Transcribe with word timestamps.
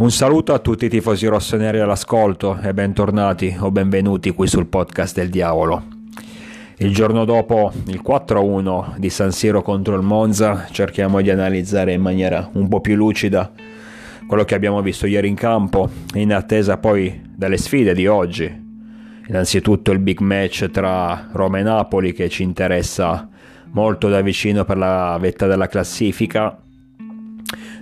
Un 0.00 0.10
saluto 0.10 0.54
a 0.54 0.60
tutti 0.60 0.86
i 0.86 0.88
tifosi 0.88 1.26
rossoneri 1.26 1.78
all'ascolto 1.78 2.58
e 2.62 2.72
bentornati 2.72 3.54
o 3.60 3.70
benvenuti 3.70 4.30
qui 4.30 4.46
sul 4.46 4.64
podcast 4.64 5.14
del 5.14 5.28
diavolo. 5.28 5.82
Il 6.78 6.94
giorno 6.94 7.26
dopo 7.26 7.70
il 7.88 8.00
4-1 8.02 8.96
di 8.96 9.10
San 9.10 9.30
Siro 9.30 9.60
contro 9.60 9.96
il 9.96 10.00
Monza 10.00 10.68
cerchiamo 10.70 11.20
di 11.20 11.28
analizzare 11.28 11.92
in 11.92 12.00
maniera 12.00 12.48
un 12.54 12.66
po' 12.68 12.80
più 12.80 12.96
lucida 12.96 13.52
quello 14.26 14.44
che 14.44 14.54
abbiamo 14.54 14.80
visto 14.80 15.04
ieri 15.04 15.28
in 15.28 15.34
campo 15.34 15.90
in 16.14 16.32
attesa 16.32 16.78
poi 16.78 17.20
delle 17.36 17.58
sfide 17.58 17.92
di 17.92 18.06
oggi. 18.06 18.50
Innanzitutto 19.28 19.92
il 19.92 19.98
big 19.98 20.20
match 20.20 20.70
tra 20.70 21.28
Roma 21.30 21.58
e 21.58 21.62
Napoli 21.62 22.14
che 22.14 22.30
ci 22.30 22.42
interessa 22.42 23.28
molto 23.72 24.08
da 24.08 24.22
vicino 24.22 24.64
per 24.64 24.78
la 24.78 25.18
vetta 25.20 25.46
della 25.46 25.66
classifica 25.66 26.58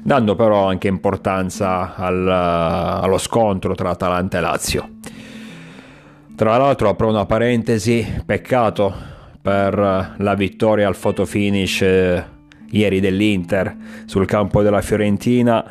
dando 0.03 0.35
però 0.35 0.69
anche 0.69 0.89
importanza 0.89 1.95
al, 1.95 2.29
allo 2.29 3.19
scontro 3.19 3.75
tra 3.75 3.91
Atalanta 3.91 4.39
e 4.39 4.41
Lazio. 4.41 4.89
Tra 6.35 6.57
l'altro 6.57 6.89
apro 6.89 7.09
una 7.09 7.27
parentesi, 7.27 8.23
peccato 8.25 8.95
per 9.43 10.15
la 10.17 10.35
vittoria 10.37 10.87
al 10.87 10.97
photo 10.97 11.25
finish 11.25 11.83
eh, 11.83 12.25
ieri 12.71 13.01
dell'Inter 13.01 13.77
sul 14.05 14.25
campo 14.25 14.63
della 14.63 14.81
Fiorentina. 14.81 15.65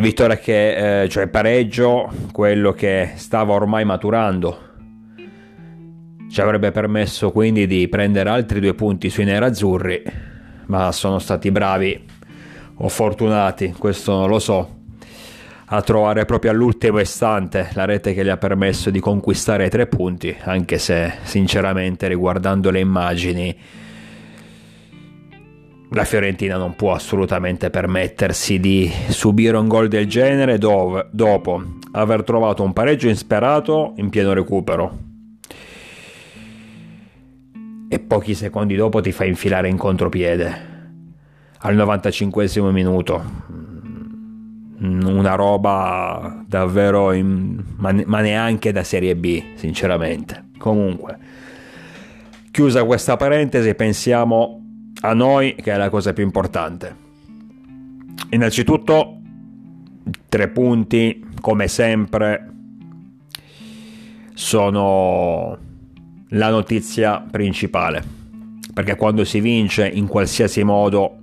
Vittoria 0.00 0.38
che, 0.38 1.02
eh, 1.02 1.08
cioè 1.08 1.26
pareggio, 1.26 2.12
quello 2.30 2.70
che 2.72 3.12
stava 3.16 3.54
ormai 3.54 3.84
maturando. 3.84 4.68
Ci 6.30 6.40
avrebbe 6.40 6.70
permesso 6.70 7.32
quindi 7.32 7.66
di 7.66 7.88
prendere 7.88 8.30
altri 8.30 8.60
due 8.60 8.74
punti 8.74 9.10
sui 9.10 9.24
nerazzurri 9.24 10.29
ma 10.70 10.92
sono 10.92 11.18
stati 11.18 11.50
bravi 11.50 12.06
o 12.76 12.88
fortunati, 12.88 13.74
questo 13.76 14.12
non 14.16 14.28
lo 14.28 14.38
so, 14.38 14.78
a 15.66 15.82
trovare 15.82 16.24
proprio 16.24 16.52
all'ultimo 16.52 17.00
istante 17.00 17.70
la 17.74 17.84
rete 17.84 18.14
che 18.14 18.24
gli 18.24 18.28
ha 18.28 18.36
permesso 18.36 18.90
di 18.90 19.00
conquistare 19.00 19.68
tre 19.68 19.86
punti, 19.86 20.34
anche 20.42 20.78
se 20.78 21.14
sinceramente 21.24 22.08
riguardando 22.08 22.70
le 22.70 22.80
immagini 22.80 23.58
la 25.92 26.04
Fiorentina 26.04 26.56
non 26.56 26.76
può 26.76 26.94
assolutamente 26.94 27.68
permettersi 27.68 28.60
di 28.60 28.88
subire 29.08 29.56
un 29.56 29.66
gol 29.66 29.88
del 29.88 30.06
genere 30.06 30.56
dove, 30.56 31.08
dopo 31.10 31.60
aver 31.92 32.22
trovato 32.22 32.62
un 32.62 32.72
pareggio 32.72 33.08
insperato 33.08 33.94
in 33.96 34.08
pieno 34.08 34.32
recupero 34.32 35.09
e 37.92 37.98
pochi 37.98 38.34
secondi 38.34 38.76
dopo 38.76 39.00
ti 39.00 39.10
fa 39.10 39.24
infilare 39.24 39.68
in 39.68 39.76
contropiede. 39.76 40.68
Al 41.58 41.74
95 41.74 42.70
minuto. 42.70 43.48
Una 44.78 45.34
roba 45.34 46.42
davvero 46.46 47.12
in, 47.12 47.60
ma, 47.76 47.92
ma 48.06 48.20
neanche 48.20 48.70
da 48.70 48.84
serie 48.84 49.16
B 49.16 49.42
sinceramente. 49.56 50.50
Comunque 50.56 51.18
chiusa 52.50 52.84
questa 52.84 53.16
parentesi 53.16 53.74
pensiamo 53.74 54.62
a 55.02 55.14
noi 55.14 55.54
che 55.54 55.72
è 55.72 55.76
la 55.76 55.88
cosa 55.88 56.12
più 56.12 56.24
importante. 56.24 56.96
Innanzitutto 58.30 59.18
tre 60.28 60.48
punti 60.48 61.26
come 61.40 61.68
sempre 61.68 62.52
sono 64.34 65.58
la 66.30 66.48
notizia 66.50 67.24
principale, 67.28 68.02
perché 68.72 68.94
quando 68.94 69.24
si 69.24 69.40
vince 69.40 69.88
in 69.88 70.06
qualsiasi 70.06 70.62
modo 70.62 71.16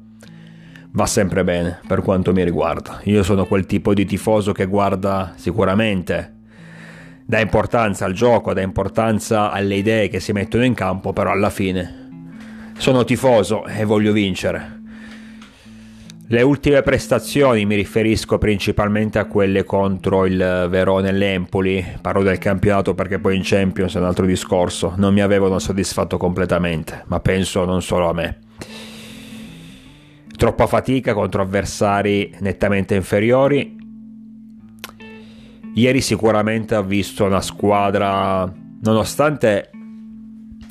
va 0.91 1.06
sempre 1.06 1.44
bene 1.44 1.79
per 1.88 2.01
quanto 2.01 2.34
mi 2.34 2.44
riguarda. 2.44 3.00
Io 3.03 3.23
sono 3.23 3.46
quel 3.46 3.66
tipo 3.66 3.94
di 3.94 4.06
tifoso 4.06 4.51
che 4.51 4.66
guarda 4.66 5.34
sicuramente, 5.38 6.35
dà 7.25 7.40
importanza 7.40 8.03
al 8.03 8.13
gioco, 8.13 8.53
dà 8.53 8.62
importanza 8.62 9.51
alle 9.51 9.75
idee 9.75 10.09
che 10.09 10.19
si 10.19 10.34
mettono 10.34 10.66
in 10.66 10.73
campo, 10.73 11.13
però 11.13 11.31
alla 11.31 11.50
fine 11.50 12.06
sono 12.78 13.06
tifoso 13.06 13.66
e 13.66 13.85
voglio 13.85 14.12
vincere. 14.12 14.81
Le 16.29 16.41
ultime 16.41 16.81
prestazioni 16.81 17.65
mi 17.65 17.75
riferisco 17.75 18.38
principalmente 18.38 19.17
a 19.17 19.27
quelle 19.27 19.63
contro 19.63 20.25
il 20.25 20.67
Verone 20.69 21.07
e 21.07 21.11
l'Empoli, 21.13 21.85
parlo 22.01 22.21
del 22.21 22.38
campionato 22.38 22.93
perché 22.93 23.17
poi 23.17 23.38
in 23.38 23.43
Champions 23.45 23.95
è 23.95 23.99
un 23.99 24.03
altro 24.03 24.25
discorso, 24.25 24.93
non 24.97 25.13
mi 25.13 25.21
avevano 25.21 25.57
soddisfatto 25.57 26.17
completamente, 26.17 27.05
ma 27.07 27.21
penso 27.21 27.63
non 27.63 27.81
solo 27.81 28.09
a 28.09 28.13
me. 28.13 28.39
Troppa 30.35 30.67
fatica 30.67 31.13
contro 31.13 31.41
avversari 31.41 32.35
nettamente 32.39 32.93
inferiori. 32.93 33.77
Ieri 35.75 36.01
sicuramente 36.01 36.75
ho 36.75 36.83
visto 36.83 37.23
una 37.23 37.41
squadra, 37.41 38.53
nonostante 38.81 39.69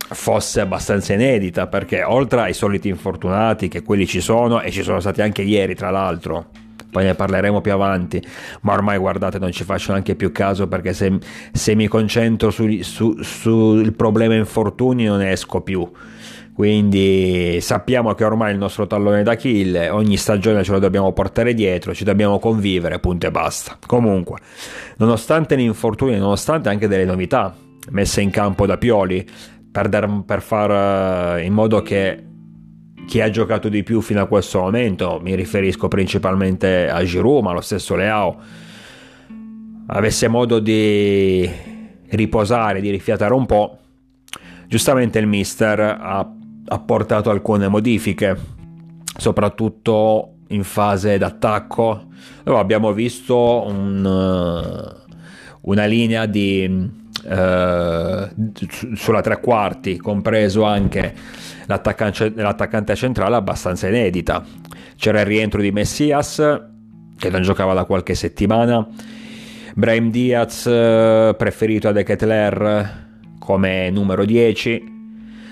fosse 0.08 0.60
abbastanza 0.60 1.12
inedita 1.14 1.66
perché 1.66 2.02
oltre 2.02 2.42
ai 2.42 2.54
soliti 2.54 2.88
infortunati 2.88 3.68
che 3.68 3.82
quelli 3.82 4.06
ci 4.06 4.20
sono 4.20 4.60
e 4.60 4.70
ci 4.70 4.82
sono 4.82 5.00
stati 5.00 5.22
anche 5.22 5.42
ieri 5.42 5.74
tra 5.74 5.90
l'altro 5.90 6.50
poi 6.96 7.04
ne 7.04 7.14
parleremo 7.14 7.60
più 7.60 7.72
avanti 7.72 8.22
ma 8.62 8.72
ormai 8.72 8.96
guardate 8.96 9.38
non 9.38 9.52
ci 9.52 9.64
faccio 9.64 9.92
neanche 9.92 10.14
più 10.14 10.32
caso 10.32 10.66
perché 10.66 10.94
se, 10.94 11.18
se 11.52 11.74
mi 11.74 11.88
concentro 11.88 12.50
sul 12.50 12.82
su, 12.82 13.20
su 13.20 13.92
problema 13.94 14.34
infortuni 14.34 15.04
non 15.04 15.20
esco 15.20 15.60
più. 15.60 15.86
Quindi 16.54 17.58
sappiamo 17.60 18.14
che 18.14 18.24
ormai 18.24 18.52
il 18.52 18.58
nostro 18.58 18.86
tallone 18.86 19.22
d'Achille 19.22 19.90
ogni 19.90 20.16
stagione 20.16 20.64
ce 20.64 20.72
lo 20.72 20.78
dobbiamo 20.78 21.12
portare 21.12 21.52
dietro 21.52 21.92
ci 21.92 22.02
dobbiamo 22.02 22.38
convivere 22.38 22.98
punto 22.98 23.26
e 23.26 23.30
basta. 23.30 23.76
Comunque 23.86 24.38
nonostante 24.96 25.54
gli 25.58 25.60
infortuni 25.60 26.16
nonostante 26.16 26.70
anche 26.70 26.88
delle 26.88 27.04
novità 27.04 27.54
messe 27.90 28.22
in 28.22 28.30
campo 28.30 28.64
da 28.64 28.78
Pioli 28.78 29.24
per, 29.76 29.90
dar, 29.90 30.22
per 30.24 30.40
far 30.40 31.36
eh, 31.36 31.44
in 31.44 31.52
modo 31.52 31.82
che 31.82 32.24
chi 33.06 33.20
ha 33.20 33.28
giocato 33.28 33.68
di 33.68 33.82
più 33.82 34.00
fino 34.00 34.22
a 34.22 34.26
questo 34.26 34.60
momento, 34.60 35.20
mi 35.22 35.34
riferisco 35.34 35.86
principalmente 35.86 36.88
a 36.88 37.04
Giroud, 37.04 37.44
ma 37.44 37.52
lo 37.52 37.60
stesso 37.60 37.94
Leao, 37.94 38.38
avesse 39.88 40.28
modo 40.28 40.60
di 40.60 41.46
riposare, 42.08 42.80
di 42.80 42.88
rifiatare 42.88 43.34
un 43.34 43.44
po', 43.44 43.78
giustamente 44.66 45.18
il 45.18 45.26
mister 45.26 45.78
ha 45.78 46.26
apportato 46.68 47.28
alcune 47.28 47.68
modifiche, 47.68 48.34
soprattutto 49.18 50.36
in 50.48 50.64
fase 50.64 51.18
d'attacco, 51.18 52.06
abbiamo 52.44 52.94
visto 52.94 53.66
un, 53.66 54.06
eh, 54.06 55.14
una 55.60 55.84
linea 55.84 56.24
di 56.24 57.04
eh, 57.28 58.28
sulla 58.94 59.20
tre 59.20 59.40
quarti, 59.40 59.96
compreso 59.96 60.64
anche 60.64 61.14
l'attaccante, 61.66 62.94
centrale 62.94 63.36
abbastanza 63.36 63.88
inedita. 63.88 64.44
C'era 64.96 65.20
il 65.20 65.26
rientro 65.26 65.60
di 65.60 65.72
Messias, 65.72 66.36
che 67.18 67.30
non 67.30 67.42
giocava 67.42 67.74
da 67.74 67.84
qualche 67.84 68.14
settimana, 68.14 68.86
Brahim 69.74 70.10
Diaz 70.10 70.66
eh, 70.66 71.34
preferito 71.36 71.88
a 71.88 71.92
De 71.92 72.02
Ketler 72.02 73.04
come 73.38 73.90
numero 73.90 74.24
10, 74.24 74.94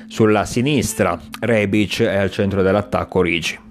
sulla 0.06 0.45
sinistra 0.45 1.21
Rebic 1.41 2.03
è 2.03 2.17
al 2.17 2.31
centro 2.31 2.62
dell'attacco 2.62 3.21
Rigi. 3.21 3.63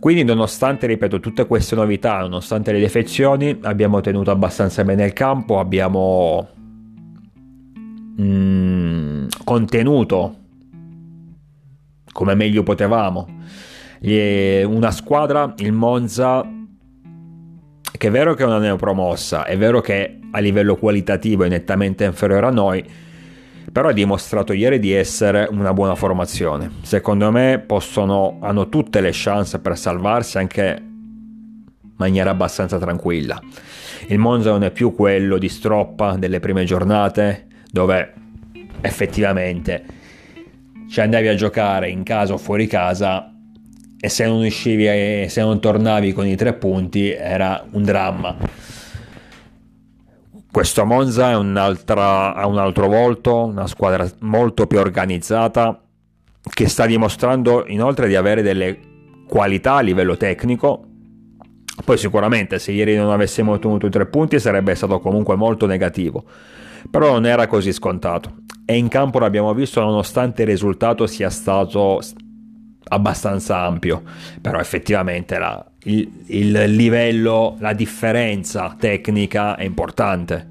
Quindi 0.00 0.24
nonostante, 0.24 0.86
ripeto, 0.86 1.20
tutte 1.20 1.46
queste 1.46 1.74
novità, 1.74 2.20
nonostante 2.20 2.72
le 2.72 2.80
defezioni, 2.80 3.58
abbiamo 3.62 4.00
tenuto 4.00 4.30
abbastanza 4.30 4.82
bene 4.82 5.04
il 5.04 5.12
campo, 5.12 5.58
abbiamo 5.58 6.48
mm, 8.18 9.26
contenuto 9.44 10.36
come 12.12 12.34
meglio 12.34 12.62
potevamo. 12.62 13.28
Una 14.00 14.90
squadra, 14.90 15.52
il 15.58 15.72
Monza, 15.72 16.48
che 17.96 18.08
è 18.08 18.10
vero 18.10 18.32
che 18.32 18.42
è 18.42 18.46
una 18.46 18.58
neopromossa, 18.58 19.44
è 19.44 19.58
vero 19.58 19.82
che 19.82 20.18
a 20.30 20.38
livello 20.38 20.76
qualitativo 20.76 21.44
è 21.44 21.48
nettamente 21.48 22.04
inferiore 22.04 22.46
a 22.46 22.50
noi, 22.50 22.82
però 23.72 23.88
ha 23.88 23.92
dimostrato 23.92 24.52
ieri 24.52 24.78
di 24.78 24.92
essere 24.92 25.48
una 25.50 25.72
buona 25.72 25.94
formazione. 25.94 26.70
Secondo 26.82 27.30
me 27.30 27.62
possono, 27.64 28.38
hanno 28.40 28.68
tutte 28.68 29.00
le 29.00 29.10
chance 29.12 29.58
per 29.58 29.78
salvarsi 29.78 30.38
anche 30.38 30.76
in 30.80 31.92
maniera 31.96 32.30
abbastanza 32.30 32.78
tranquilla. 32.78 33.40
Il 34.08 34.18
Monza 34.18 34.50
non 34.50 34.64
è 34.64 34.70
più 34.70 34.94
quello 34.94 35.38
di 35.38 35.48
stroppa 35.48 36.16
delle 36.16 36.40
prime 36.40 36.64
giornate 36.64 37.46
dove 37.70 38.14
effettivamente 38.80 39.84
ci 40.88 41.00
andavi 41.00 41.28
a 41.28 41.34
giocare 41.34 41.88
in 41.88 42.02
casa 42.02 42.32
o 42.32 42.38
fuori 42.38 42.66
casa 42.66 43.32
e 44.00 44.08
se 44.08 44.26
non 44.26 44.42
uscivi 44.42 44.88
e 44.88 45.26
se 45.28 45.40
non 45.42 45.60
tornavi 45.60 46.12
con 46.12 46.26
i 46.26 46.34
tre 46.34 46.54
punti 46.54 47.10
era 47.10 47.64
un 47.72 47.84
dramma 47.84 48.36
questo 50.50 50.84
Monza 50.84 51.28
ha 51.28 51.38
un 51.38 51.56
altro 51.56 52.88
volto, 52.88 53.44
una 53.44 53.66
squadra 53.66 54.08
molto 54.20 54.66
più 54.66 54.78
organizzata 54.78 55.80
che 56.42 56.68
sta 56.68 56.86
dimostrando 56.86 57.64
inoltre 57.66 58.08
di 58.08 58.16
avere 58.16 58.42
delle 58.42 58.78
qualità 59.28 59.74
a 59.74 59.80
livello 59.80 60.16
tecnico. 60.16 60.84
Poi 61.84 61.96
sicuramente 61.96 62.58
se 62.58 62.72
ieri 62.72 62.96
non 62.96 63.10
avessimo 63.10 63.52
ottenuto 63.52 63.86
i 63.86 63.90
tre 63.90 64.06
punti 64.06 64.40
sarebbe 64.40 64.74
stato 64.74 64.98
comunque 64.98 65.36
molto 65.36 65.66
negativo, 65.66 66.24
però 66.90 67.12
non 67.12 67.26
era 67.26 67.46
così 67.46 67.72
scontato. 67.72 68.38
E 68.66 68.76
in 68.76 68.88
campo 68.88 69.18
l'abbiamo 69.18 69.54
visto 69.54 69.80
nonostante 69.80 70.42
il 70.42 70.48
risultato 70.48 71.06
sia 71.06 71.30
stato 71.30 72.00
abbastanza 72.88 73.62
ampio, 73.64 74.02
però 74.40 74.58
effettivamente 74.58 75.38
la, 75.38 75.69
il, 75.84 76.10
il 76.26 76.64
livello, 76.74 77.56
la 77.60 77.72
differenza 77.72 78.74
tecnica 78.78 79.56
è 79.56 79.64
importante. 79.64 80.48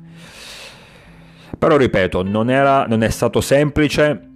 Però 1.58 1.76
ripeto, 1.76 2.24
non, 2.24 2.50
era, 2.50 2.86
non 2.86 3.04
è 3.04 3.10
stato 3.10 3.42
semplice, 3.42 4.28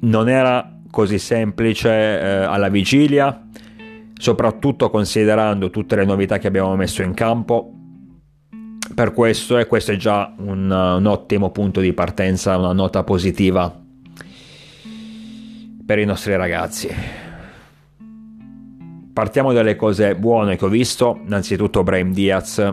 non 0.00 0.28
era 0.28 0.78
così 0.90 1.18
semplice 1.18 1.88
eh, 1.90 2.26
alla 2.42 2.68
vigilia, 2.68 3.46
soprattutto 4.14 4.90
considerando 4.90 5.70
tutte 5.70 5.96
le 5.96 6.04
novità 6.04 6.38
che 6.38 6.48
abbiamo 6.48 6.74
messo 6.76 7.02
in 7.02 7.14
campo. 7.14 7.74
Per 8.94 9.12
questo, 9.12 9.58
e 9.58 9.66
questo 9.66 9.92
è 9.92 9.96
già 9.96 10.34
un, 10.38 10.70
un 10.70 11.06
ottimo 11.06 11.50
punto 11.50 11.80
di 11.80 11.92
partenza, 11.92 12.58
una 12.58 12.72
nota 12.72 13.04
positiva 13.04 13.80
per 15.86 15.98
i 15.98 16.04
nostri 16.04 16.36
ragazzi. 16.36 17.21
Partiamo 19.12 19.52
dalle 19.52 19.76
cose 19.76 20.14
buone 20.14 20.56
che 20.56 20.64
ho 20.64 20.68
visto, 20.68 21.20
innanzitutto 21.24 21.82
Brahim 21.82 22.12
Diaz 22.12 22.72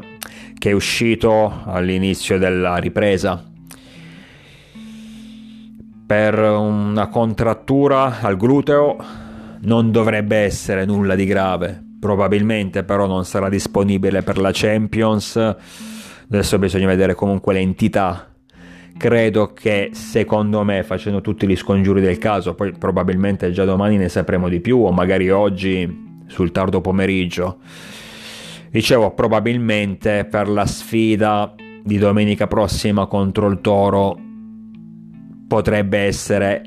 che 0.59 0.71
è 0.71 0.73
uscito 0.73 1.63
all'inizio 1.65 2.37
della 2.37 2.75
ripresa 2.75 3.43
per 6.05 6.37
una 6.39 7.07
contrattura 7.07 8.19
al 8.19 8.35
gluteo. 8.35 8.97
Non 9.61 9.91
dovrebbe 9.91 10.37
essere 10.37 10.85
nulla 10.85 11.15
di 11.15 11.25
grave. 11.25 11.81
Probabilmente 11.99 12.83
però 12.83 13.07
non 13.07 13.25
sarà 13.25 13.47
disponibile 13.47 14.21
per 14.21 14.37
la 14.37 14.49
Champions. 14.51 15.35
Adesso 15.37 16.59
bisogna 16.59 16.87
vedere 16.87 17.15
comunque 17.15 17.53
l'entità. 17.53 18.27
Credo 18.97 19.53
che 19.53 19.91
secondo 19.93 20.63
me 20.63 20.83
facendo 20.83 21.21
tutti 21.21 21.47
gli 21.47 21.55
scongiuri 21.55 22.01
del 22.01 22.17
caso 22.17 22.53
poi 22.53 22.73
probabilmente 22.77 23.51
già 23.51 23.63
domani 23.63 23.95
ne 23.95 24.09
sapremo 24.09 24.49
di 24.49 24.59
più 24.59 24.83
o 24.83 24.91
magari 24.91 25.29
oggi 25.29 26.07
sul 26.29 26.51
tardo 26.51 26.79
pomeriggio. 26.79 27.59
Dicevo, 28.71 29.11
probabilmente 29.11 30.25
per 30.25 30.47
la 30.47 30.65
sfida 30.65 31.53
di 31.83 31.97
domenica 31.97 32.47
prossima 32.47 33.07
contro 33.07 33.47
il 33.47 33.59
Toro 33.61 34.17
potrebbe 35.47 35.97
essere 35.97 36.61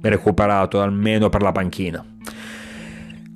recuperato 0.00 0.80
almeno 0.80 1.28
per 1.28 1.42
la 1.42 1.52
panchina. 1.52 2.04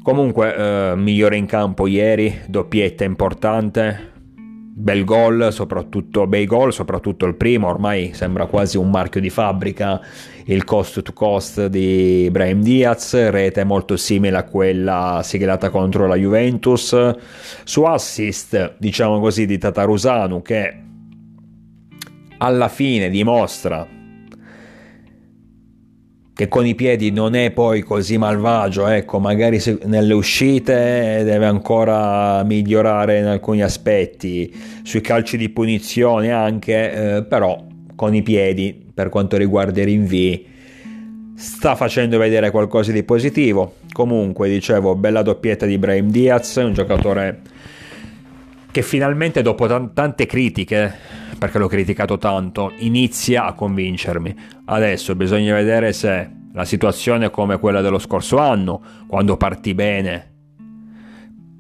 Comunque, 0.03 0.55
eh, 0.55 0.97
migliore 0.97 1.37
in 1.37 1.47
campo 1.47 1.87
ieri, 1.87 2.41
doppietta 2.47 3.05
importante, 3.05 4.13
bel 4.77 5.05
gol, 5.05 5.53
soprattutto 5.53 6.27
bei 6.27 6.47
gol, 6.47 6.73
soprattutto 6.73 7.27
il 7.27 7.37
primo, 7.37 7.69
ormai 7.69 8.13
sembra 8.13 8.47
quasi 8.47 8.77
un 8.77 8.91
marchio 8.91 9.21
di 9.21 9.31
fabbrica, 9.31 10.01
il 10.47 10.65
cost 10.65 11.01
to 11.03 11.13
cost 11.13 11.67
di 11.67 12.29
Brahim 12.31 12.61
Diaz, 12.61 13.31
rete 13.31 13.63
molto 13.63 13.97
simile 13.97 14.37
a 14.37 14.43
quella 14.43 15.21
siglata 15.23 15.71
contro 15.71 16.09
la 16.09 16.17
Juventus, 16.17 17.15
su 17.63 17.83
assist, 17.85 18.75
diciamo 18.79 19.21
così, 19.21 19.47
di 19.47 19.59
Tatarusanu 19.59 20.43
che 20.43 20.83
alla 22.39 22.69
fine 22.69 23.11
dimostra 23.11 23.94
che 26.35 26.49
con 26.49 26.67
i 26.67 26.75
piedi 26.75 27.13
non 27.13 27.37
è 27.37 27.53
poi 27.53 27.83
così 27.83 28.19
malvagio, 28.19 28.89
ecco, 28.89 29.21
magari 29.21 29.61
nelle 29.85 30.15
uscite 30.15 31.23
deve 31.23 31.47
ancora 31.47 32.43
migliorare 32.43 33.19
in 33.21 33.27
alcuni 33.27 33.63
aspetti, 33.63 34.53
sui 34.83 35.01
calci 35.01 35.37
di 35.37 35.49
punizione 35.49 36.33
anche, 36.33 37.17
eh, 37.17 37.23
però 37.23 37.65
con 37.95 38.15
i 38.15 38.23
piedi 38.23 38.77
per 38.93 39.11
quanto 39.11 39.37
riguarda 39.37 39.81
i 39.81 39.85
rinvii 39.85 40.47
sta 41.37 41.77
facendo 41.77 42.19
vedere 42.19 42.51
qualcosa 42.51 42.91
di 42.91 43.05
positivo. 43.05 43.75
Comunque, 43.93 44.49
dicevo, 44.49 44.97
bella 44.97 45.23
doppietta 45.23 45.67
di 45.67 45.79
Brahim 45.79 46.11
Diaz, 46.11 46.57
un 46.57 46.73
giocatore 46.73 47.43
che 48.75 48.83
finalmente 48.83 49.41
dopo 49.41 49.69
t- 49.69 49.93
tante 49.93 50.27
critiche, 50.27 50.93
perché 51.39 51.59
l'ho 51.59 51.69
criticato 51.69 52.19
tanto, 52.19 52.73
inizia 52.79 53.45
a 53.45 53.53
convincermi. 53.53 54.35
Adesso 54.65 55.15
bisogna 55.15 55.55
vedere 55.55 55.93
se 55.93 56.29
la 56.53 56.65
situazione 56.65 57.27
è 57.27 57.31
come 57.31 57.61
quella 57.61 57.81
dello 57.81 58.01
scorso 58.01 58.39
anno, 58.39 58.83
quando 59.07 59.37
partì 59.37 59.75
bene, 59.75 60.33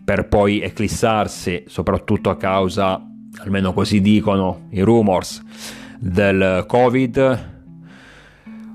per 0.04 0.26
poi 0.26 0.60
eclissarsi, 0.60 1.62
soprattutto 1.68 2.30
a 2.30 2.36
causa, 2.36 3.00
almeno 3.38 3.72
così 3.72 4.00
dicono 4.00 4.66
i 4.70 4.80
rumors, 4.80 5.40
del 6.00 6.64
Covid, 6.66 7.52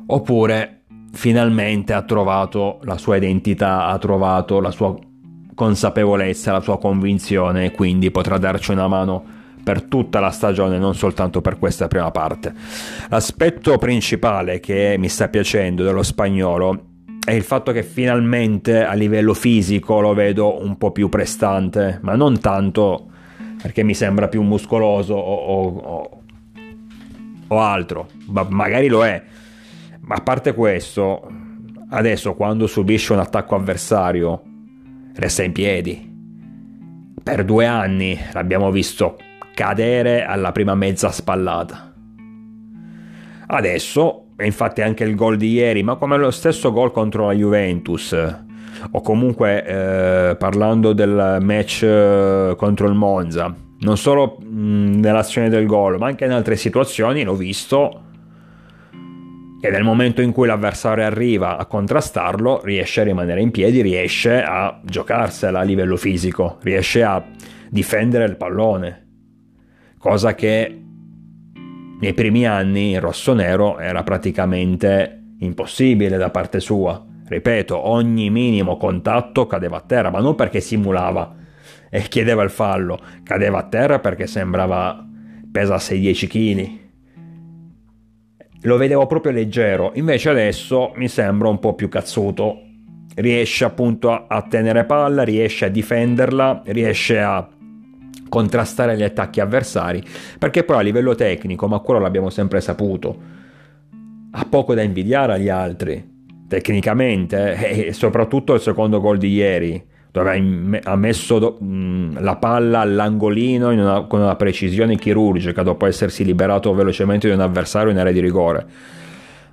oppure 0.05 0.83
finalmente 1.11 1.91
ha 1.91 2.03
trovato 2.03 2.79
la 2.83 2.97
sua 2.97 3.17
identità, 3.17 3.87
ha 3.87 3.97
trovato 3.97 4.61
la 4.61 4.71
sua 4.71 4.95
consapevolezza, 5.59 6.53
la 6.53 6.61
sua 6.61 6.79
convinzione 6.79 7.65
e 7.65 7.71
quindi 7.71 8.11
potrà 8.11 8.37
darci 8.37 8.71
una 8.71 8.87
mano 8.87 9.21
per 9.61 9.81
tutta 9.81 10.21
la 10.21 10.31
stagione, 10.31 10.77
non 10.77 10.95
soltanto 10.95 11.41
per 11.41 11.59
questa 11.59 11.89
prima 11.89 12.11
parte. 12.11 12.53
L'aspetto 13.09 13.77
principale 13.77 14.61
che 14.61 14.95
mi 14.97 15.09
sta 15.09 15.27
piacendo 15.27 15.83
dello 15.83 16.01
spagnolo 16.01 16.83
è 17.25 17.31
il 17.31 17.43
fatto 17.43 17.73
che 17.73 17.83
finalmente 17.83 18.85
a 18.85 18.93
livello 18.93 19.33
fisico 19.33 19.99
lo 19.99 20.13
vedo 20.13 20.63
un 20.63 20.77
po' 20.77 20.93
più 20.93 21.09
prestante, 21.09 21.99
ma 22.03 22.15
non 22.15 22.39
tanto 22.39 23.09
perché 23.61 23.83
mi 23.83 23.93
sembra 23.93 24.29
più 24.29 24.41
muscoloso 24.43 25.13
o, 25.13 25.67
o, 25.77 26.21
o 27.47 27.59
altro, 27.59 28.07
ma 28.27 28.45
magari 28.47 28.87
lo 28.87 29.03
è. 29.03 29.21
Ma 29.99 30.15
a 30.15 30.21
parte 30.21 30.53
questo, 30.53 31.29
adesso 31.89 32.33
quando 32.33 32.65
subisce 32.65 33.11
un 33.11 33.19
attacco 33.19 33.55
avversario 33.55 34.43
resta 35.15 35.43
in 35.43 35.51
piedi. 35.51 36.07
Per 37.21 37.45
due 37.45 37.65
anni 37.65 38.17
l'abbiamo 38.33 38.71
visto 38.71 39.17
cadere 39.53 40.23
alla 40.23 40.51
prima 40.51 40.75
mezza 40.75 41.11
spallata. 41.11 41.93
Adesso, 43.47 44.27
infatti 44.39 44.81
anche 44.81 45.03
il 45.03 45.15
gol 45.15 45.37
di 45.37 45.51
ieri, 45.51 45.83
ma 45.83 45.95
come 45.95 46.17
lo 46.17 46.31
stesso 46.31 46.71
gol 46.71 46.91
contro 46.91 47.27
la 47.27 47.33
Juventus, 47.33 48.15
o 48.91 49.01
comunque 49.01 49.65
eh, 49.65 50.35
parlando 50.37 50.93
del 50.93 51.37
match 51.41 51.83
eh, 51.83 52.53
contro 52.57 52.87
il 52.87 52.93
Monza, 52.93 53.53
non 53.79 53.97
solo 53.97 54.37
mh, 54.39 54.99
nell'azione 54.99 55.49
del 55.49 55.65
gol, 55.65 55.97
ma 55.97 56.07
anche 56.07 56.25
in 56.25 56.31
altre 56.31 56.55
situazioni, 56.55 57.23
l'ho 57.23 57.35
visto 57.35 58.03
e 59.61 59.69
nel 59.69 59.83
momento 59.83 60.21
in 60.21 60.31
cui 60.31 60.47
l'avversario 60.47 61.03
arriva 61.03 61.57
a 61.57 61.65
contrastarlo 61.65 62.61
riesce 62.63 63.01
a 63.01 63.03
rimanere 63.03 63.41
in 63.41 63.51
piedi, 63.51 63.81
riesce 63.81 64.41
a 64.41 64.79
giocarsela 64.83 65.59
a 65.59 65.63
livello 65.63 65.97
fisico, 65.97 66.59
riesce 66.61 67.03
a 67.03 67.23
difendere 67.69 68.23
il 68.25 68.37
pallone, 68.37 69.07
cosa 69.97 70.33
che 70.33 70.81
nei 71.99 72.13
primi 72.13 72.47
anni 72.47 72.91
in 72.91 72.99
rosso-nero 73.01 73.79
era 73.79 74.03
praticamente 74.03 75.33
impossibile 75.39 76.15
da 76.15 76.29
parte 76.29 76.61
sua. 76.61 77.05
Ripeto, 77.27 77.77
ogni 77.77 78.29
minimo 78.29 78.77
contatto 78.77 79.45
cadeva 79.45 79.77
a 79.77 79.81
terra, 79.81 80.09
ma 80.09 80.19
non 80.19 80.35
perché 80.35 80.61
simulava 80.61 81.35
e 81.89 82.01
chiedeva 82.03 82.41
il 82.43 82.49
fallo, 82.49 82.99
cadeva 83.23 83.59
a 83.59 83.63
terra 83.63 83.99
perché 83.99 84.25
sembrava 84.25 85.05
pesasse 85.51 85.99
10 85.99 86.27
kg 86.27 86.87
lo 88.61 88.77
vedevo 88.77 89.05
proprio 89.05 89.31
leggero, 89.31 89.91
invece 89.95 90.29
adesso 90.29 90.91
mi 90.95 91.07
sembra 91.07 91.47
un 91.47 91.59
po' 91.59 91.73
più 91.73 91.87
cazzuto. 91.89 92.63
Riesce 93.15 93.65
appunto 93.65 94.11
a, 94.11 94.25
a 94.27 94.41
tenere 94.43 94.85
palla, 94.85 95.23
riesce 95.23 95.65
a 95.65 95.69
difenderla, 95.69 96.63
riesce 96.67 97.19
a 97.19 97.47
contrastare 98.29 98.95
gli 98.95 99.03
attacchi 99.03 99.41
avversari, 99.41 100.01
perché 100.37 100.63
poi 100.63 100.77
a 100.77 100.81
livello 100.81 101.15
tecnico, 101.15 101.67
ma 101.67 101.79
quello 101.79 101.99
l'abbiamo 101.99 102.29
sempre 102.29 102.61
saputo, 102.61 103.17
ha 104.31 104.45
poco 104.45 104.73
da 104.73 104.83
invidiare 104.83 105.33
agli 105.33 105.49
altri, 105.49 106.17
tecnicamente, 106.47 107.55
eh, 107.55 107.87
e 107.87 107.93
soprattutto 107.93 108.53
il 108.53 108.61
secondo 108.61 109.01
gol 109.01 109.17
di 109.17 109.33
ieri, 109.33 109.83
dove 110.23 110.81
ha 110.83 110.95
messo 110.97 111.57
la 112.19 112.35
palla 112.35 112.81
all'angolino 112.81 113.69
una, 113.69 114.01
con 114.01 114.19
una 114.19 114.35
precisione 114.35 114.97
chirurgica 114.97 115.63
dopo 115.63 115.85
essersi 115.85 116.25
liberato 116.25 116.73
velocemente 116.73 117.27
di 117.27 117.33
un 117.33 117.39
avversario 117.39 117.91
in 117.91 117.97
area 117.97 118.11
di 118.11 118.19
rigore. 118.19 118.65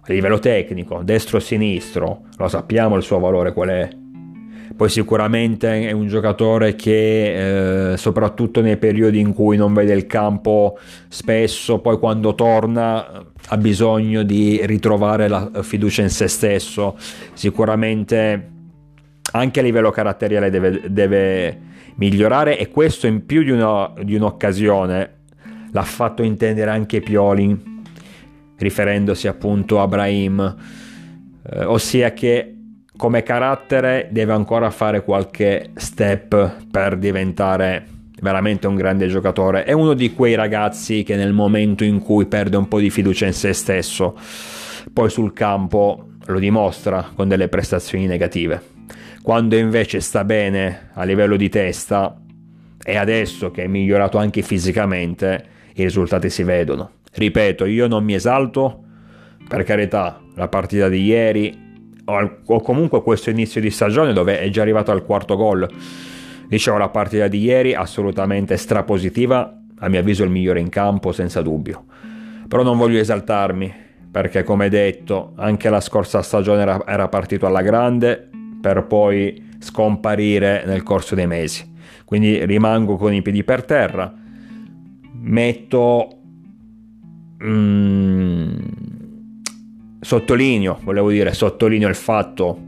A 0.08 0.12
livello 0.12 0.38
tecnico, 0.38 1.02
destro-sinistro, 1.04 2.22
lo 2.36 2.48
sappiamo 2.48 2.96
il 2.96 3.02
suo 3.02 3.18
valore 3.20 3.52
qual 3.52 3.68
è. 3.68 3.88
Poi 4.76 4.88
sicuramente 4.88 5.88
è 5.88 5.92
un 5.92 6.08
giocatore 6.08 6.74
che 6.74 7.92
eh, 7.92 7.96
soprattutto 7.96 8.60
nei 8.60 8.76
periodi 8.76 9.20
in 9.20 9.32
cui 9.32 9.56
non 9.56 9.72
vede 9.72 9.94
il 9.94 10.06
campo 10.06 10.78
spesso, 11.08 11.78
poi 11.78 11.98
quando 11.98 12.34
torna 12.34 13.24
ha 13.48 13.56
bisogno 13.56 14.22
di 14.24 14.60
ritrovare 14.64 15.28
la 15.28 15.50
fiducia 15.62 16.02
in 16.02 16.10
se 16.10 16.26
stesso. 16.26 16.96
Sicuramente 17.32 18.54
anche 19.32 19.60
a 19.60 19.62
livello 19.62 19.90
caratteriale 19.90 20.50
deve, 20.50 20.82
deve 20.90 21.60
migliorare 21.96 22.58
e 22.58 22.68
questo 22.68 23.06
in 23.06 23.26
più 23.26 23.42
di, 23.42 23.50
una, 23.50 23.92
di 24.02 24.14
un'occasione 24.14 25.14
l'ha 25.72 25.82
fatto 25.82 26.22
intendere 26.22 26.70
anche 26.70 27.00
Pioli 27.00 27.74
riferendosi 28.56 29.28
appunto 29.28 29.80
a 29.80 29.88
Brahim 29.88 30.56
eh, 31.50 31.64
ossia 31.64 32.12
che 32.12 32.52
come 32.96 33.22
carattere 33.22 34.08
deve 34.10 34.32
ancora 34.32 34.70
fare 34.70 35.02
qualche 35.04 35.70
step 35.74 36.64
per 36.70 36.96
diventare 36.96 37.86
veramente 38.20 38.66
un 38.66 38.74
grande 38.74 39.06
giocatore. 39.08 39.64
È 39.64 39.72
uno 39.72 39.92
di 39.92 40.14
quei 40.14 40.34
ragazzi 40.34 41.02
che 41.02 41.16
nel 41.16 41.34
momento 41.34 41.84
in 41.84 41.98
cui 41.98 42.24
perde 42.24 42.56
un 42.56 42.68
po' 42.68 42.80
di 42.80 42.88
fiducia 42.88 43.26
in 43.26 43.34
se 43.34 43.52
stesso 43.52 44.18
poi 44.92 45.10
sul 45.10 45.34
campo 45.34 46.08
lo 46.24 46.38
dimostra 46.38 47.10
con 47.14 47.28
delle 47.28 47.48
prestazioni 47.48 48.06
negative 48.06 48.75
quando 49.26 49.56
invece 49.56 49.98
sta 49.98 50.22
bene 50.22 50.90
a 50.92 51.02
livello 51.02 51.34
di 51.34 51.48
testa 51.48 52.16
e 52.80 52.96
adesso 52.96 53.50
che 53.50 53.64
è 53.64 53.66
migliorato 53.66 54.18
anche 54.18 54.40
fisicamente, 54.40 55.44
i 55.74 55.82
risultati 55.82 56.30
si 56.30 56.44
vedono. 56.44 56.98
Ripeto, 57.12 57.64
io 57.64 57.88
non 57.88 58.04
mi 58.04 58.14
esalto, 58.14 58.84
per 59.48 59.64
carità, 59.64 60.20
la 60.36 60.46
partita 60.46 60.88
di 60.88 61.02
ieri 61.02 61.58
o 62.04 62.60
comunque 62.60 63.02
questo 63.02 63.30
inizio 63.30 63.60
di 63.60 63.68
stagione 63.68 64.12
dove 64.12 64.38
è 64.38 64.48
già 64.48 64.62
arrivato 64.62 64.92
al 64.92 65.04
quarto 65.04 65.34
gol. 65.34 65.68
Dicevo, 66.46 66.76
la 66.76 66.90
partita 66.90 67.26
di 67.26 67.40
ieri 67.40 67.74
assolutamente 67.74 68.56
strapositiva, 68.56 69.60
a 69.80 69.88
mio 69.88 69.98
avviso 69.98 70.22
il 70.22 70.30
migliore 70.30 70.60
in 70.60 70.68
campo 70.68 71.10
senza 71.10 71.42
dubbio. 71.42 71.86
Però 72.46 72.62
non 72.62 72.78
voglio 72.78 73.00
esaltarmi, 73.00 73.74
perché 74.08 74.44
come 74.44 74.68
detto, 74.68 75.32
anche 75.34 75.68
la 75.68 75.80
scorsa 75.80 76.22
stagione 76.22 76.62
era, 76.62 76.86
era 76.86 77.08
partito 77.08 77.44
alla 77.44 77.62
grande, 77.62 78.30
per 78.66 78.84
poi 78.84 79.50
scomparire 79.60 80.64
nel 80.66 80.82
corso 80.82 81.14
dei 81.14 81.28
mesi. 81.28 81.72
Quindi 82.04 82.44
rimango 82.44 82.96
con 82.96 83.14
i 83.14 83.22
piedi 83.22 83.44
per 83.44 83.64
terra, 83.64 84.12
metto... 85.12 86.10
Mm, 87.44 88.54
sottolineo, 90.00 90.80
volevo 90.82 91.10
dire, 91.10 91.32
sottolineo 91.32 91.88
il 91.88 91.94
fatto 91.94 92.60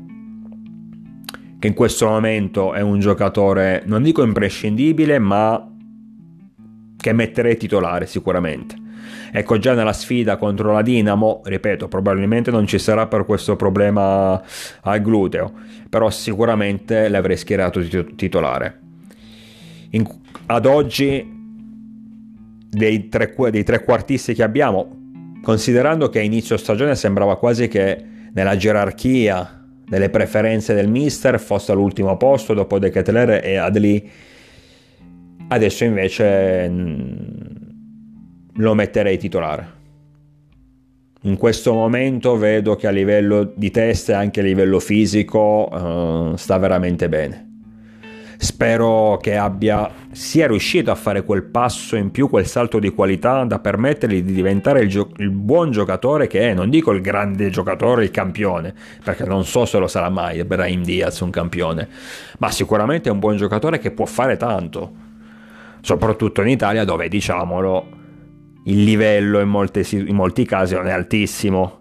che 1.58 1.66
in 1.66 1.74
questo 1.74 2.06
momento 2.06 2.74
è 2.74 2.80
un 2.80 3.00
giocatore, 3.00 3.82
non 3.86 4.02
dico 4.04 4.22
imprescindibile, 4.22 5.18
ma 5.18 5.68
che 6.96 7.12
metterei 7.12 7.56
titolare 7.56 8.06
sicuramente. 8.06 8.76
Ecco, 9.32 9.58
già 9.58 9.74
nella 9.74 9.92
sfida 9.92 10.36
contro 10.36 10.72
la 10.72 10.82
Dinamo, 10.82 11.42
ripeto, 11.44 11.88
probabilmente 11.88 12.50
non 12.50 12.66
ci 12.66 12.78
sarà 12.78 13.06
per 13.06 13.24
questo 13.24 13.56
problema 13.56 14.42
al 14.82 15.02
gluteo, 15.02 15.52
però 15.88 16.10
sicuramente 16.10 17.08
l'avrei 17.08 17.36
schierato 17.36 17.80
titolare. 18.14 18.80
In, 19.90 20.06
ad 20.46 20.66
oggi, 20.66 21.36
dei 22.70 23.08
tre, 23.08 23.34
dei 23.50 23.64
tre 23.64 23.84
quartisti 23.84 24.34
che 24.34 24.42
abbiamo, 24.42 24.96
considerando 25.42 26.08
che 26.08 26.18
a 26.18 26.22
inizio 26.22 26.56
stagione 26.56 26.94
sembrava 26.94 27.38
quasi 27.38 27.68
che 27.68 28.04
nella 28.32 28.56
gerarchia 28.56 29.64
delle 29.86 30.10
preferenze 30.10 30.74
del 30.74 30.88
mister 30.88 31.40
fosse 31.40 31.72
all'ultimo 31.72 32.16
posto 32.18 32.52
dopo 32.52 32.78
De 32.78 32.90
Ketelaere 32.90 33.42
e 33.42 33.56
Adli 33.56 34.10
adesso 35.48 35.84
invece 35.84 36.70
lo 38.58 38.74
metterei 38.74 39.18
titolare. 39.18 39.76
In 41.22 41.36
questo 41.36 41.72
momento 41.72 42.36
vedo 42.36 42.76
che 42.76 42.86
a 42.86 42.90
livello 42.90 43.52
di 43.54 43.70
testa 43.70 44.12
e 44.12 44.14
anche 44.14 44.40
a 44.40 44.44
livello 44.44 44.78
fisico 44.78 45.68
uh, 45.68 46.36
sta 46.36 46.58
veramente 46.58 47.08
bene. 47.08 47.46
Spero 48.40 49.18
che 49.20 49.36
abbia 49.36 49.90
sia 50.12 50.46
riuscito 50.46 50.92
a 50.92 50.94
fare 50.94 51.24
quel 51.24 51.42
passo 51.42 51.96
in 51.96 52.12
più, 52.12 52.28
quel 52.28 52.46
salto 52.46 52.78
di 52.78 52.90
qualità 52.90 53.42
da 53.42 53.58
permettergli 53.58 54.22
di 54.22 54.32
diventare 54.32 54.80
il, 54.82 54.88
gio- 54.88 55.10
il 55.16 55.30
buon 55.30 55.72
giocatore 55.72 56.28
che 56.28 56.50
è, 56.50 56.54
non 56.54 56.70
dico 56.70 56.92
il 56.92 57.00
grande 57.00 57.50
giocatore, 57.50 58.04
il 58.04 58.12
campione, 58.12 58.72
perché 59.02 59.24
non 59.24 59.44
so 59.44 59.64
se 59.64 59.78
lo 59.78 59.88
sarà 59.88 60.08
mai 60.08 60.44
Brahim 60.44 60.84
Diaz 60.84 61.18
un 61.18 61.30
campione, 61.30 61.88
ma 62.38 62.48
sicuramente 62.52 63.08
è 63.08 63.12
un 63.12 63.18
buon 63.18 63.36
giocatore 63.36 63.80
che 63.80 63.90
può 63.90 64.06
fare 64.06 64.36
tanto, 64.36 64.92
soprattutto 65.80 66.40
in 66.40 66.48
Italia 66.48 66.84
dove 66.84 67.08
diciamolo 67.08 67.96
il 68.64 68.84
livello 68.84 69.40
in, 69.40 69.48
molte, 69.48 69.86
in 69.90 70.14
molti 70.14 70.44
casi 70.44 70.74
non 70.74 70.86
è 70.86 70.92
altissimo. 70.92 71.76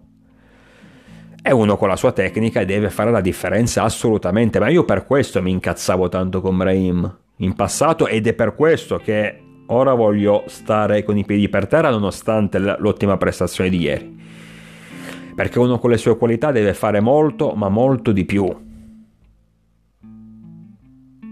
È 1.41 1.51
uno 1.51 1.77
con 1.77 1.87
la 1.87 1.95
sua 1.95 2.11
tecnica 2.11 2.59
e 2.59 2.65
deve 2.65 2.89
fare 2.89 3.11
la 3.11 3.21
differenza 3.21 3.83
assolutamente, 3.83 4.59
ma 4.59 4.69
io 4.69 4.83
per 4.83 5.05
questo 5.05 5.41
mi 5.41 5.51
incazzavo 5.51 6.09
tanto 6.09 6.41
con 6.41 6.57
Brahim 6.57 7.17
in 7.37 7.53
passato 7.53 8.07
ed 8.07 8.27
è 8.27 8.33
per 8.33 8.55
questo 8.55 8.97
che 8.97 9.41
ora 9.67 9.93
voglio 9.93 10.43
stare 10.47 11.03
con 11.03 11.17
i 11.17 11.25
piedi 11.25 11.49
per 11.49 11.67
terra 11.67 11.89
nonostante 11.89 12.59
l'ottima 12.59 13.17
prestazione 13.17 13.69
di 13.69 13.79
ieri. 13.79 14.15
Perché 15.35 15.59
uno 15.59 15.77
con 15.77 15.91
le 15.91 15.97
sue 15.97 16.17
qualità 16.17 16.51
deve 16.51 16.73
fare 16.73 16.99
molto, 16.99 17.53
ma 17.53 17.69
molto 17.69 18.11
di 18.11 18.25
più. 18.25 18.65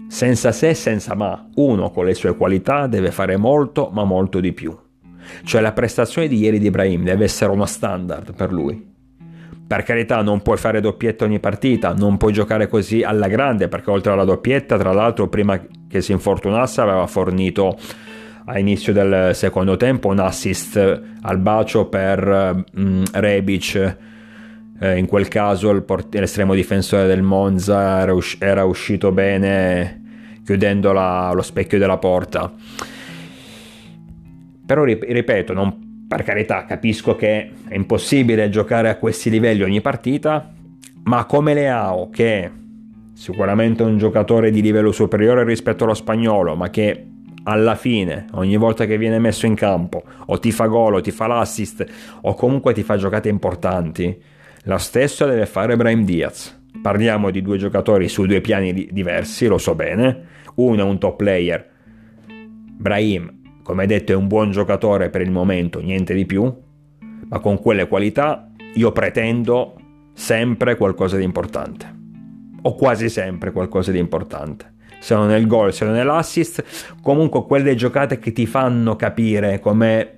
Senza 0.08 0.52
se, 0.52 0.74
senza 0.74 1.14
ma. 1.14 1.48
Uno 1.56 1.90
con 1.90 2.04
le 2.04 2.14
sue 2.14 2.36
qualità 2.36 2.86
deve 2.86 3.10
fare 3.10 3.36
molto, 3.36 3.90
ma 3.92 4.04
molto 4.04 4.38
di 4.38 4.52
più. 4.52 4.74
Cioè 5.44 5.60
la 5.60 5.72
prestazione 5.72 6.28
di 6.28 6.38
ieri 6.38 6.58
di 6.58 6.66
Ibrahim 6.66 7.04
deve 7.04 7.24
essere 7.24 7.50
uno 7.50 7.66
standard 7.66 8.34
per 8.34 8.52
lui. 8.52 8.94
Per 9.66 9.82
carità 9.82 10.22
non 10.22 10.42
puoi 10.42 10.56
fare 10.56 10.80
doppietta 10.80 11.24
ogni 11.24 11.40
partita, 11.40 11.92
non 11.92 12.16
puoi 12.18 12.32
giocare 12.32 12.68
così 12.68 13.02
alla 13.02 13.26
grande 13.26 13.66
perché 13.66 13.90
oltre 13.90 14.12
alla 14.12 14.24
doppietta, 14.24 14.78
tra 14.78 14.92
l'altro 14.92 15.28
prima 15.28 15.60
che 15.88 16.00
si 16.00 16.12
infortunasse 16.12 16.80
aveva 16.80 17.06
fornito 17.08 17.76
a 18.44 18.60
inizio 18.60 18.92
del 18.92 19.34
secondo 19.34 19.76
tempo 19.76 20.06
un 20.06 20.20
assist 20.20 21.02
al 21.20 21.38
bacio 21.38 21.86
per 21.86 22.64
um, 22.74 23.02
Rebic. 23.10 23.96
Eh, 24.78 24.98
in 24.98 25.06
quel 25.06 25.26
caso 25.26 25.82
port- 25.82 26.14
l'estremo 26.14 26.54
difensore 26.54 27.06
del 27.06 27.22
Monza 27.22 28.00
era, 28.02 28.12
us- 28.12 28.36
era 28.38 28.64
uscito 28.64 29.10
bene 29.10 30.02
chiudendo 30.44 30.92
la- 30.92 31.32
lo 31.34 31.42
specchio 31.42 31.78
della 31.78 31.96
porta. 31.98 32.52
Però 34.66 34.82
ripeto, 34.82 35.52
non, 35.52 36.04
per 36.08 36.24
carità, 36.24 36.64
capisco 36.64 37.14
che 37.14 37.50
è 37.68 37.74
impossibile 37.74 38.48
giocare 38.48 38.88
a 38.88 38.96
questi 38.96 39.30
livelli 39.30 39.62
ogni 39.62 39.80
partita, 39.80 40.52
ma 41.04 41.24
come 41.24 41.54
Leao, 41.54 42.10
che 42.10 42.42
è 42.42 42.50
sicuramente 43.14 43.84
un 43.84 43.96
giocatore 43.96 44.50
di 44.50 44.60
livello 44.60 44.90
superiore 44.90 45.44
rispetto 45.44 45.84
allo 45.84 45.94
spagnolo, 45.94 46.56
ma 46.56 46.68
che 46.68 47.06
alla 47.44 47.76
fine, 47.76 48.26
ogni 48.32 48.56
volta 48.56 48.86
che 48.86 48.98
viene 48.98 49.20
messo 49.20 49.46
in 49.46 49.54
campo, 49.54 50.02
o 50.26 50.38
ti 50.40 50.50
fa 50.50 50.66
gol, 50.66 50.94
o 50.94 51.00
ti 51.00 51.12
fa 51.12 51.28
l'assist, 51.28 51.86
o 52.22 52.34
comunque 52.34 52.74
ti 52.74 52.82
fa 52.82 52.96
giocate 52.96 53.28
importanti, 53.28 54.20
lo 54.64 54.78
stesso 54.78 55.26
deve 55.26 55.46
fare 55.46 55.76
Brahim 55.76 56.04
Diaz. 56.04 56.60
Parliamo 56.82 57.30
di 57.30 57.40
due 57.40 57.56
giocatori 57.56 58.08
su 58.08 58.26
due 58.26 58.40
piani 58.40 58.88
diversi, 58.90 59.46
lo 59.46 59.58
so 59.58 59.76
bene. 59.76 60.34
Uno 60.56 60.80
è 60.80 60.84
un 60.84 60.98
top 60.98 61.16
player, 61.16 61.70
Brahim 62.26 63.35
come 63.66 63.86
detto 63.86 64.12
è 64.12 64.14
un 64.14 64.28
buon 64.28 64.52
giocatore 64.52 65.10
per 65.10 65.22
il 65.22 65.32
momento, 65.32 65.80
niente 65.80 66.14
di 66.14 66.24
più, 66.24 66.54
ma 67.28 67.40
con 67.40 67.60
quelle 67.60 67.88
qualità 67.88 68.52
io 68.74 68.92
pretendo 68.92 69.74
sempre 70.14 70.76
qualcosa 70.76 71.16
di 71.16 71.24
importante, 71.24 71.92
o 72.62 72.76
quasi 72.76 73.08
sempre 73.08 73.50
qualcosa 73.50 73.90
di 73.90 73.98
importante. 73.98 74.74
Se 75.00 75.16
non 75.16 75.32
il 75.32 75.48
gol, 75.48 75.74
se 75.74 75.84
non 75.84 75.96
è 75.96 76.04
l'assist, 76.04 76.94
comunque 77.02 77.44
quelle 77.44 77.74
giocate 77.74 78.20
che 78.20 78.30
ti 78.30 78.46
fanno 78.46 78.94
capire 78.94 79.58
come 79.58 80.14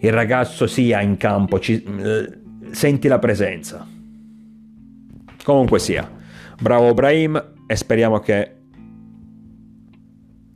il 0.00 0.12
ragazzo 0.12 0.66
sia 0.66 1.00
in 1.02 1.16
campo, 1.16 1.60
ci, 1.60 1.80
senti 2.72 3.06
la 3.06 3.20
presenza. 3.20 3.86
Comunque 5.44 5.78
sia, 5.78 6.10
bravo 6.60 6.92
Brahim 6.92 7.52
e 7.68 7.76
speriamo 7.76 8.18
che 8.18 8.59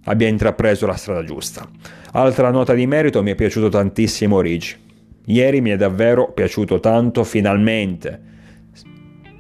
abbia 0.05 0.29
intrapreso 0.29 0.87
la 0.87 0.97
strada 0.97 1.25
giusta. 1.25 1.69
Altra 2.13 2.51
nota 2.51 2.75
di 2.75 2.87
merito, 2.87 3.23
mi 3.23 3.33
è 3.33 3.35
piaciuto 3.35 3.69
tantissimo 3.69 4.41
Rigi. 4.41 4.77
Ieri 5.27 5.61
mi 5.61 5.71
è 5.71 5.77
davvero 5.77 6.33
piaciuto 6.33 6.81
tanto, 6.81 7.25
finalmente. 7.25 8.33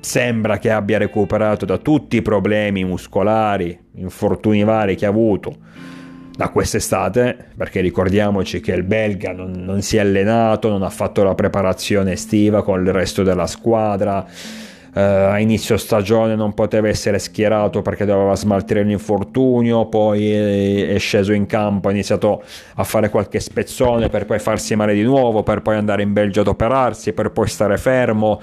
Sembra 0.00 0.58
che 0.58 0.70
abbia 0.70 0.98
recuperato 0.98 1.64
da 1.64 1.78
tutti 1.78 2.16
i 2.16 2.22
problemi 2.22 2.84
muscolari, 2.84 3.78
infortuni 3.96 4.64
vari 4.64 4.96
che 4.96 5.06
ha 5.06 5.10
avuto 5.10 5.56
da 6.36 6.48
quest'estate, 6.48 7.50
perché 7.56 7.80
ricordiamoci 7.80 8.60
che 8.60 8.72
il 8.72 8.82
belga 8.82 9.32
non, 9.32 9.52
non 9.52 9.82
si 9.82 9.96
è 9.96 10.00
allenato, 10.00 10.68
non 10.68 10.82
ha 10.82 10.90
fatto 10.90 11.22
la 11.22 11.34
preparazione 11.34 12.12
estiva 12.12 12.62
con 12.62 12.84
il 12.84 12.92
resto 12.92 13.22
della 13.22 13.46
squadra 13.46 14.26
Uh, 14.94 15.00
a 15.00 15.40
inizio 15.40 15.76
stagione 15.76 16.36
non 16.36 16.54
poteva 16.54 16.86
essere 16.86 17.18
schierato 17.18 17.82
perché 17.82 18.04
doveva 18.04 18.36
smaltire 18.36 18.80
un 18.80 18.90
infortunio, 18.90 19.86
poi 19.86 20.30
è, 20.30 20.96
sceso 20.98 21.32
in 21.32 21.46
campo, 21.46 21.88
ha 21.88 21.90
iniziato 21.90 22.44
a 22.76 22.84
fare 22.84 23.08
qualche 23.08 23.40
spezzone 23.40 24.08
per 24.08 24.24
poi 24.24 24.38
farsi 24.38 24.76
male 24.76 24.94
di 24.94 25.02
nuovo, 25.02 25.42
per 25.42 25.62
poi 25.62 25.74
andare 25.76 26.02
in 26.02 26.12
Belgio 26.12 26.42
ad 26.42 26.46
operarsi, 26.46 27.12
per 27.12 27.32
poi 27.32 27.48
stare 27.48 27.76
fermo, 27.76 28.40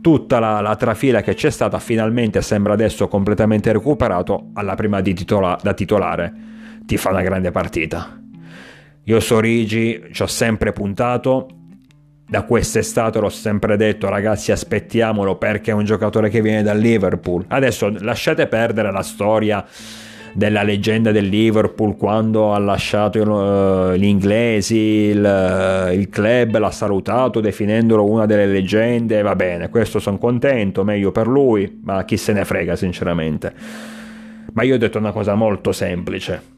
tutta 0.00 0.40
la, 0.40 0.60
la, 0.60 0.74
trafila 0.74 1.22
che 1.22 1.34
c'è 1.34 1.50
stata 1.50 1.78
finalmente 1.78 2.42
sembra 2.42 2.72
adesso 2.72 3.06
completamente 3.06 3.70
recuperato 3.70 4.50
alla 4.54 4.74
prima 4.74 5.00
titola, 5.00 5.56
da 5.62 5.74
titolare. 5.74 6.32
Ti 6.84 6.96
fa 6.96 7.10
una 7.10 7.22
grande 7.22 7.52
partita. 7.52 8.20
Io 9.04 9.20
Sorigi 9.20 10.08
ci 10.10 10.22
ho 10.22 10.26
sempre 10.26 10.72
puntato 10.72 11.46
da 12.26 12.42
quest'estate 12.42 13.18
l'ho 13.18 13.28
sempre 13.28 13.76
detto 13.76 14.08
ragazzi 14.08 14.50
aspettiamolo 14.50 15.36
perché 15.36 15.70
è 15.70 15.74
un 15.74 15.84
giocatore 15.84 16.30
che 16.30 16.40
viene 16.40 16.62
dal 16.62 16.78
Liverpool 16.78 17.44
adesso 17.48 17.92
lasciate 18.00 18.46
perdere 18.46 18.90
la 18.90 19.02
storia 19.02 19.64
della 20.34 20.62
leggenda 20.62 21.12
del 21.12 21.26
Liverpool 21.26 21.96
quando 21.96 22.52
ha 22.52 22.58
lasciato 22.58 23.20
uh, 23.22 23.94
gli 23.94 24.04
inglesi, 24.04 24.76
il, 24.76 25.22
uh, 25.22 25.92
il, 25.92 26.08
club 26.08 26.58
l'ha 26.58 26.72
salutato 26.72 27.40
definendolo 27.40 28.04
una 28.04 28.26
delle 28.26 28.46
leggende, 28.46 29.22
va 29.22 29.36
bene, 29.36 29.68
questo 29.68 30.00
sono 30.00 30.18
contento, 30.18 30.82
meglio 30.82 31.12
per 31.12 31.28
lui, 31.28 31.80
ma 31.84 32.04
chi 32.04 32.16
se 32.16 32.32
ne 32.32 32.44
frega 32.44 32.74
sinceramente. 32.74 33.52
Ma 34.52 34.64
io 34.64 34.74
ho 34.74 34.78
detto 34.78 34.98
una 34.98 35.12
cosa 35.12 35.34
molto 35.34 35.72
semplice. 35.72 36.53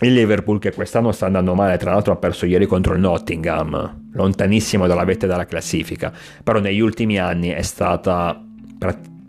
Il 0.00 0.12
Liverpool 0.12 0.60
che 0.60 0.72
quest'anno 0.72 1.10
sta 1.10 1.26
andando 1.26 1.54
male, 1.54 1.76
tra 1.76 1.90
l'altro 1.90 2.12
ha 2.12 2.16
perso 2.16 2.46
ieri 2.46 2.66
contro 2.66 2.94
il 2.94 3.00
Nottingham, 3.00 4.10
lontanissimo 4.12 4.86
dalla 4.86 5.04
vetta 5.04 5.26
della 5.26 5.44
classifica, 5.44 6.12
però 6.44 6.60
negli 6.60 6.78
ultimi 6.78 7.18
anni 7.18 7.48
è 7.48 7.62
stata 7.62 8.40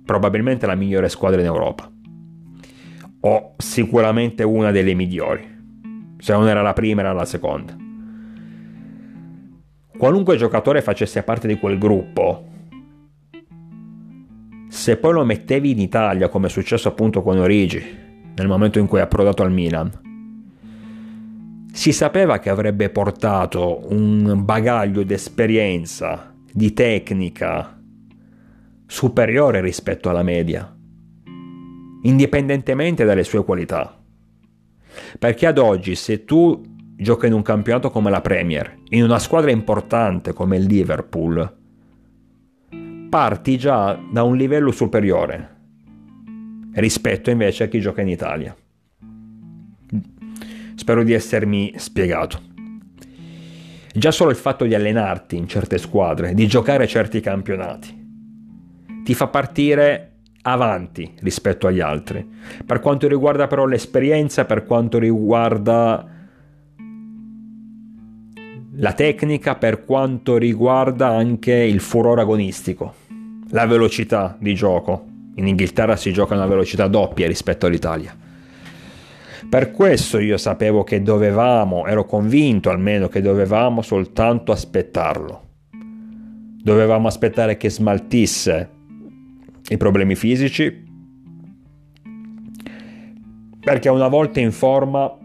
probabilmente 0.06 0.68
la 0.68 0.76
migliore 0.76 1.10
squadra 1.10 1.40
in 1.40 1.48
Europa 1.48 1.90
o 3.22 3.54
sicuramente 3.58 4.44
una 4.44 4.70
delle 4.70 4.94
migliori. 4.94 5.58
Se 6.20 6.34
non 6.34 6.48
era 6.48 6.62
la 6.62 6.74
prima, 6.74 7.02
era 7.02 7.14
la 7.14 7.26
seconda. 7.26 7.76
Qualunque 9.98 10.38
giocatore 10.38 10.82
facesse 10.82 11.24
parte 11.24 11.48
di 11.48 11.58
quel 11.58 11.78
gruppo, 11.80 12.46
se 14.70 14.98
poi 14.98 15.14
lo 15.14 15.26
mettevi 15.26 15.72
in 15.72 15.80
Italia, 15.80 16.30
come 16.30 16.46
è 16.48 16.50
successo 16.50 16.88
appunto 16.90 17.24
con 17.24 17.40
Origi, 17.40 17.84
nel 18.36 18.48
momento 18.48 18.80
in 18.80 18.86
cui 18.86 19.00
è 19.00 19.02
approdato 19.02 19.42
al 19.44 19.52
Milan, 19.52 19.92
si 21.72 21.92
sapeva 21.92 22.40
che 22.40 22.50
avrebbe 22.50 22.90
portato 22.90 23.86
un 23.90 24.44
bagaglio 24.44 25.04
di 25.04 25.14
esperienza, 25.14 26.34
di 26.52 26.74
tecnica 26.74 27.80
superiore 28.86 29.62
rispetto 29.62 30.10
alla 30.10 30.24
media 30.24 30.74
indipendentemente 32.04 33.04
dalle 33.04 33.24
sue 33.24 33.44
qualità. 33.44 33.98
Perché 35.18 35.48
ad 35.48 35.58
oggi 35.58 35.96
se 35.96 36.26
tu 36.26 36.62
giochi 36.96 37.28
in 37.28 37.34
un 37.34 37.42
campionato 37.42 37.90
come 37.90 38.10
la 38.10 38.22
Premier, 38.22 38.80
in 38.90 39.04
una 39.04 39.20
squadra 39.20 39.52
importante 39.52 40.34
come 40.34 40.58
il 40.58 40.66
Liverpool, 40.66 41.58
parti 43.10 43.58
già 43.58 44.00
da 44.12 44.24
un 44.24 44.36
livello 44.36 44.72
superiore 44.72 45.58
rispetto 46.74 47.30
invece 47.32 47.64
a 47.64 47.68
chi 47.68 47.80
gioca 47.80 48.02
in 48.02 48.10
Italia. 48.10 48.56
Spero 50.90 51.04
di 51.04 51.14
essermi 51.14 51.74
spiegato. 51.76 52.42
Già 53.94 54.10
solo 54.10 54.32
il 54.32 54.36
fatto 54.36 54.66
di 54.66 54.74
allenarti 54.74 55.38
in 55.38 55.48
certe 55.48 55.78
squadre, 55.78 56.34
di 56.34 56.48
giocare 56.48 56.88
certi 56.88 57.20
campionati, 57.20 59.04
ti 59.04 59.14
fa 59.14 59.28
partire 59.28 60.14
avanti 60.42 61.14
rispetto 61.20 61.68
agli 61.68 61.80
altri. 61.80 62.28
Per 62.66 62.80
quanto 62.80 63.08
riguarda 63.08 63.46
però 63.46 63.68
l'esperienza, 63.68 64.46
per 64.46 64.66
quanto 64.66 64.98
riguarda 64.98 66.08
la 68.78 68.94
tecnica, 68.94 69.58
per 69.58 69.86
quanto 69.86 70.38
riguarda 70.38 71.10
anche 71.10 71.54
il 71.54 71.82
furore 71.82 72.22
agonistico, 72.22 72.96
la 73.50 73.68
velocità 73.68 74.36
di 74.40 74.56
gioco. 74.56 75.06
In 75.36 75.46
Inghilterra 75.46 75.96
si 75.96 76.12
gioca 76.12 76.34
a 76.34 76.38
una 76.38 76.48
velocità 76.48 76.88
doppia 76.88 77.28
rispetto 77.28 77.68
all'Italia. 77.68 78.28
Per 79.48 79.72
questo 79.72 80.20
io 80.20 80.38
sapevo 80.38 80.84
che 80.84 81.02
dovevamo, 81.02 81.86
ero 81.86 82.06
convinto 82.06 82.70
almeno 82.70 83.08
che 83.08 83.22
dovevamo 83.22 83.82
soltanto 83.82 84.52
aspettarlo. 84.52 85.48
Dovevamo 86.62 87.08
aspettare 87.08 87.56
che 87.56 87.70
smaltisse 87.70 88.70
i 89.70 89.78
problemi 89.78 90.16
fisici, 90.16 90.88
perché 93.62 93.90
una 93.90 94.08
volta 94.08 94.40
in 94.40 94.52
forma 94.52 95.16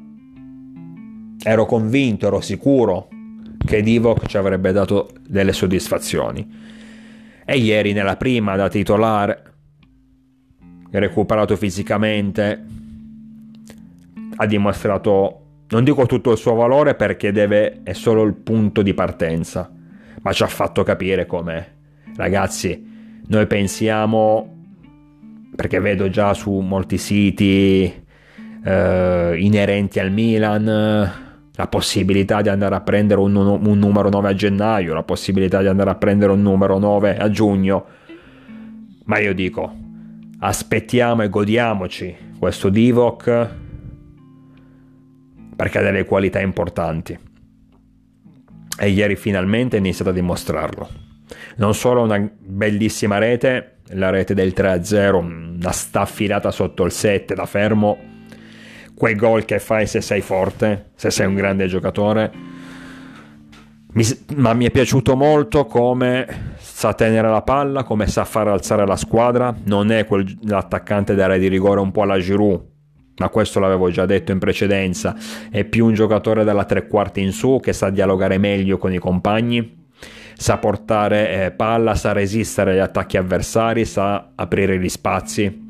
ero 1.43 1.67
convinto, 1.67 2.27
ero 2.27 2.41
sicuro 2.41 3.09
che 3.65 3.83
Divock 3.83 4.27
ci 4.27 4.37
avrebbe 4.37 4.73
dato 4.73 5.11
delle 5.27 5.53
soddisfazioni. 5.53 6.63
E 7.45 7.59
ieri 7.59 7.93
nella 7.93 8.17
prima 8.17 8.57
da 8.57 8.69
titolare, 8.69 9.43
recuperato 10.91 11.57
fisicamente, 11.57 12.65
ha 14.37 14.47
dimostrato, 14.47 15.41
non 15.69 15.85
dico 15.85 16.07
tutto 16.07 16.33
il 16.33 16.39
suo 16.39 16.55
valore 16.55 16.95
perché 16.95 17.33
deve, 17.33 17.83
è 17.83 17.93
solo 17.93 18.23
il 18.23 18.35
punto 18.35 18.83
di 18.83 18.95
partenza, 18.95 19.71
ma 20.23 20.33
ci 20.33 20.43
ha 20.43 20.47
fatto 20.47 20.83
capire 20.83 21.27
come, 21.27 21.77
ragazzi, 22.17 22.93
noi 23.27 23.47
pensiamo, 23.47 24.53
perché 25.55 25.81
vedo 25.81 26.09
già 26.09 26.35
su 26.35 26.53
molti 26.53 26.99
siti 26.99 28.03
eh, 28.65 29.35
inerenti 29.39 30.01
al 30.01 30.11
Milan, 30.11 31.13
la 31.57 31.67
possibilità 31.69 32.43
di 32.43 32.49
andare 32.49 32.75
a 32.75 32.81
prendere 32.81 33.21
un, 33.21 33.37
un, 33.37 33.79
numero 33.79 34.09
9 34.09 34.29
a 34.29 34.35
gennaio, 34.35 34.95
la 34.95 35.05
possibilità 35.05 35.61
di 35.61 35.69
andare 35.69 35.91
a 35.91 35.95
prendere 35.95 36.33
un 36.33 36.43
numero 36.43 36.79
9 36.79 37.17
a 37.17 37.31
giugno. 37.31 37.85
Ma 39.05 39.19
io 39.21 39.33
dico, 39.35 39.73
aspettiamo 40.41 41.23
e 41.23 41.29
godiamoci 41.29 42.17
questo 42.39 42.71
Divock 42.71 43.63
perché 45.55 45.79
ha 45.79 45.83
delle 45.83 46.05
qualità 46.05 46.41
importanti. 46.41 47.19
E 48.79 48.89
ieri 48.89 49.17
finalmente 49.17 49.77
è 49.77 49.79
iniziato 49.79 50.11
a 50.11 50.15
dimostrarlo 50.15 51.03
non 51.57 51.75
solo 51.75 52.03
una 52.03 52.29
bellissima 52.39 53.19
rete, 53.19 53.79
la 53.89 54.11
rete 54.11 54.35
del 54.35 54.53
3-0, 54.57 55.15
una 55.15 55.71
staffilata 55.71 56.51
sotto 56.51 56.85
il 56.85 56.93
7 56.93 57.35
da 57.35 57.47
fermo, 57.47 57.99
quei 58.95 59.15
gol 59.15 59.45
che 59.45 59.59
fai 59.59 59.87
se 59.87 60.01
sei 60.01 60.21
forte, 60.21 60.91
se 60.95 61.11
sei 61.11 61.27
un 61.27 61.35
grande 61.35 61.67
giocatore. 61.67 62.53
Mi, 63.93 64.05
ma 64.37 64.55
mi 64.55 64.65
è 64.65 64.71
piaciuto 64.71 65.15
molto 65.15 65.67
come 65.67 66.57
sa 66.59 66.95
tenere 66.95 67.29
la 67.29 67.43
palla, 67.43 67.85
come 67.85 68.09
sa 68.09 68.25
far 68.25 68.49
alzare 68.49 68.85
la 68.85 68.97
squadra. 68.97 69.55
Non 69.65 69.93
è 69.93 70.05
quell'attaccante 70.05 71.15
d'area 71.15 71.39
di 71.39 71.47
rigore 71.47 71.79
un 71.79 71.93
po' 71.93 72.03
alla 72.03 72.19
Giroud, 72.19 72.61
ma 73.17 73.29
questo 73.29 73.61
l'avevo 73.61 73.91
già 73.91 74.07
detto 74.07 74.33
in 74.33 74.39
precedenza. 74.39 75.15
È 75.51 75.65
più 75.65 75.87
un 75.87 75.95
giocatore 75.95 76.45
dalla 76.45 76.65
tre 76.65 76.87
quarti 76.87 77.21
in 77.21 77.33
su 77.33 77.61
che 77.61 77.73
sa 77.73 77.91
dialogare 77.91 78.39
meglio 78.39 78.79
con 78.79 78.93
i 78.93 78.99
compagni 78.99 79.83
sa 80.37 80.59
portare 80.59 81.47
eh, 81.47 81.51
palla, 81.53 81.95
sa 81.95 82.13
resistere 82.13 82.73
agli 82.73 82.79
attacchi 82.79 83.17
avversari, 83.17 83.85
sa 83.85 84.31
aprire 84.35 84.79
gli 84.79 84.89
spazi. 84.89 85.67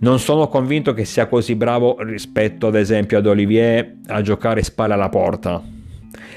Non 0.00 0.18
sono 0.18 0.48
convinto 0.48 0.92
che 0.92 1.04
sia 1.04 1.26
così 1.26 1.54
bravo 1.54 1.96
rispetto 2.00 2.66
ad 2.66 2.74
esempio 2.74 3.18
ad 3.18 3.26
Olivier 3.26 3.96
a 4.08 4.20
giocare 4.20 4.62
spalle 4.62 4.92
alla 4.92 5.08
porta. 5.08 5.62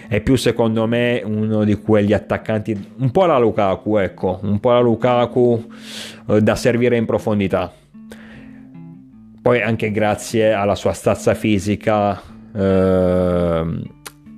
È 0.07 0.21
più 0.21 0.35
secondo 0.35 0.87
me 0.87 1.21
uno 1.25 1.65
di 1.65 1.75
quegli 1.75 2.13
attaccanti, 2.13 2.93
un 2.99 3.11
po' 3.11 3.25
la 3.25 3.37
Lukaku, 3.37 3.97
ecco, 3.97 4.39
un 4.43 4.59
po' 4.59 4.71
la 4.71 4.79
Lukaku 4.79 5.69
eh, 6.29 6.41
da 6.41 6.55
servire 6.55 6.95
in 6.95 7.05
profondità. 7.05 7.73
Poi 9.47 9.61
anche 9.61 9.91
grazie 9.91 10.51
alla 10.51 10.75
sua 10.75 10.91
stazza 10.91 11.33
fisica 11.33 12.21
eh, 12.53 13.81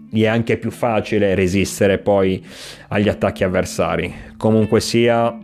gli 0.08 0.22
è 0.22 0.28
anche 0.28 0.58
più 0.58 0.69
facile 0.69 1.34
resistere 1.34 1.98
poi 1.98 2.45
agli 2.89 3.10
attacchi 3.10 3.43
avversari. 3.43 4.13
Comunque 4.38 4.80
sia, 4.80 5.36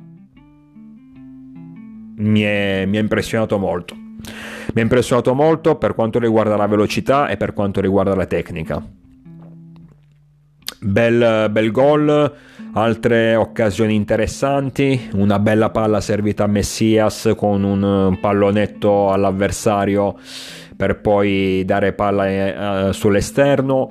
mi 2.17 2.41
è, 2.41 2.86
mi 2.86 2.97
è 2.97 2.99
impressionato 2.99 3.58
molto. 3.58 3.95
Mi 3.95 4.82
ha 4.82 4.82
impressionato 4.82 5.34
molto 5.34 5.78
per 5.78 5.95
quanto 5.95 6.19
riguarda 6.19 6.56
la 6.56 6.67
velocità 6.67 7.28
e 7.28 7.36
per 7.36 7.54
quanto 7.54 7.82
riguarda 7.82 8.13
la 8.13 8.28
tecnica. 8.28 9.04
Bel, 10.80 11.49
bel 11.51 11.71
gol, 11.71 12.34
altre 12.73 13.36
occasioni 13.36 13.93
interessanti, 13.93 15.10
una 15.13 15.38
bella 15.39 15.69
palla 15.69 16.01
servita 16.01 16.45
a 16.45 16.47
Messias 16.47 17.34
con 17.36 17.63
un 17.63 18.17
pallonetto 18.19 19.12
all'avversario 19.12 20.15
per 20.75 20.99
poi 21.01 21.63
dare 21.65 21.93
palla 21.93 22.88
eh, 22.89 22.93
sull'esterno. 22.93 23.89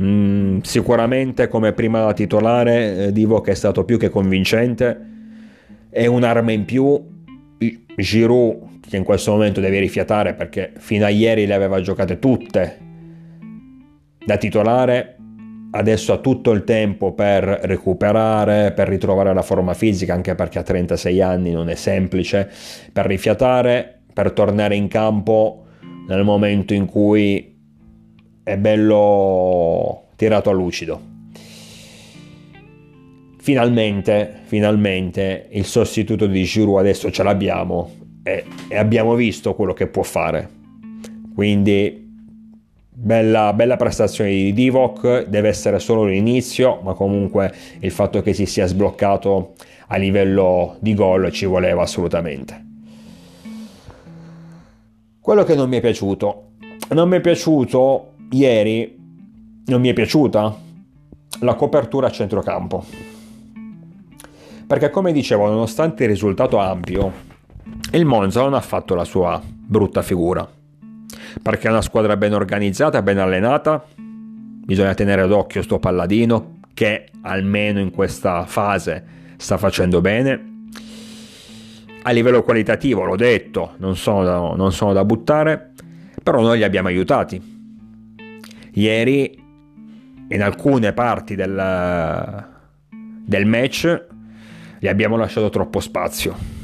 Mm, 0.00 0.60
sicuramente 0.60 1.48
come 1.48 1.72
prima 1.72 2.04
da 2.04 2.12
titolare 2.12 3.06
eh, 3.06 3.12
Divo 3.12 3.40
che 3.40 3.50
è 3.50 3.54
stato 3.54 3.84
più 3.84 3.98
che 3.98 4.08
convincente. 4.08 5.06
È 5.90 6.06
un'arma 6.06 6.52
in 6.52 6.64
più. 6.64 7.16
Giroud 7.96 8.68
che 8.88 8.96
in 8.96 9.04
questo 9.04 9.32
momento 9.32 9.60
deve 9.60 9.80
rifiatare 9.80 10.34
perché 10.34 10.72
fino 10.78 11.04
a 11.04 11.08
ieri 11.08 11.46
le 11.46 11.54
aveva 11.54 11.80
giocate 11.80 12.18
tutte. 12.18 12.78
Da 14.24 14.36
titolare 14.36 15.17
adesso 15.70 16.12
ha 16.12 16.18
tutto 16.18 16.52
il 16.52 16.64
tempo 16.64 17.12
per 17.12 17.42
recuperare, 17.44 18.72
per 18.72 18.88
ritrovare 18.88 19.34
la 19.34 19.42
forma 19.42 19.74
fisica, 19.74 20.14
anche 20.14 20.34
perché 20.34 20.58
a 20.58 20.62
36 20.62 21.20
anni 21.20 21.50
non 21.50 21.68
è 21.68 21.74
semplice, 21.74 22.50
per 22.92 23.06
rifiatare, 23.06 24.00
per 24.12 24.32
tornare 24.32 24.76
in 24.76 24.88
campo 24.88 25.64
nel 26.08 26.24
momento 26.24 26.72
in 26.74 26.86
cui 26.86 27.56
è 28.42 28.56
bello 28.56 30.06
tirato 30.16 30.50
a 30.50 30.52
lucido. 30.52 31.00
Finalmente, 33.38 34.40
finalmente 34.44 35.48
il 35.52 35.64
sostituto 35.64 36.26
di 36.26 36.42
Giroud 36.44 36.78
adesso 36.78 37.10
ce 37.10 37.22
l'abbiamo 37.22 37.90
e, 38.22 38.44
e 38.68 38.76
abbiamo 38.76 39.14
visto 39.14 39.54
quello 39.54 39.72
che 39.72 39.86
può 39.86 40.02
fare. 40.02 40.48
Quindi 41.34 42.07
Bella, 43.08 43.54
bella, 43.54 43.76
prestazione 43.76 44.28
di 44.28 44.52
Divock, 44.52 45.28
deve 45.28 45.48
essere 45.48 45.78
solo 45.78 46.04
l'inizio, 46.04 46.80
ma 46.82 46.92
comunque 46.92 47.50
il 47.78 47.90
fatto 47.90 48.20
che 48.20 48.34
si 48.34 48.44
sia 48.44 48.66
sbloccato 48.66 49.54
a 49.86 49.96
livello 49.96 50.76
di 50.80 50.92
gol 50.92 51.32
ci 51.32 51.46
voleva 51.46 51.80
assolutamente. 51.80 52.66
Quello 55.18 55.42
che 55.42 55.54
non 55.54 55.70
mi 55.70 55.78
è 55.78 55.80
piaciuto, 55.80 56.48
non 56.90 57.08
mi 57.08 57.16
è 57.16 57.20
piaciuto 57.22 58.12
ieri, 58.32 58.94
non 59.64 59.80
mi 59.80 59.88
è 59.88 59.94
piaciuta 59.94 60.58
la 61.40 61.54
copertura 61.54 62.08
a 62.08 62.10
centrocampo. 62.10 62.84
Perché 64.66 64.90
come 64.90 65.12
dicevo, 65.12 65.46
nonostante 65.46 66.02
il 66.02 66.10
risultato 66.10 66.58
ampio, 66.58 67.10
il 67.92 68.04
Monza 68.04 68.42
non 68.42 68.52
ha 68.52 68.60
fatto 68.60 68.94
la 68.94 69.04
sua 69.04 69.40
brutta 69.42 70.02
figura 70.02 70.56
perché 71.42 71.68
è 71.68 71.70
una 71.70 71.82
squadra 71.82 72.16
ben 72.16 72.34
organizzata, 72.34 73.02
ben 73.02 73.18
allenata. 73.18 73.84
Bisogna 73.96 74.94
tenere 74.94 75.26
d'occhio 75.26 75.62
sto 75.62 75.78
palladino 75.78 76.58
che 76.74 77.08
almeno 77.22 77.80
in 77.80 77.90
questa 77.90 78.44
fase 78.44 79.04
sta 79.36 79.56
facendo 79.56 80.00
bene. 80.00 80.56
A 82.02 82.10
livello 82.10 82.42
qualitativo, 82.42 83.04
l'ho 83.04 83.16
detto, 83.16 83.74
non 83.78 83.96
sono 83.96 84.24
da, 84.24 84.38
non 84.54 84.72
sono 84.72 84.92
da 84.92 85.04
buttare, 85.04 85.72
però 86.22 86.40
noi 86.40 86.58
li 86.58 86.64
abbiamo 86.64 86.88
aiutati. 86.88 87.56
Ieri, 88.72 89.42
in 90.28 90.42
alcune 90.42 90.92
parti 90.92 91.34
del, 91.34 92.46
del 93.24 93.46
match, 93.46 94.06
gli 94.78 94.86
abbiamo 94.86 95.16
lasciato 95.16 95.50
troppo 95.50 95.80
spazio 95.80 96.57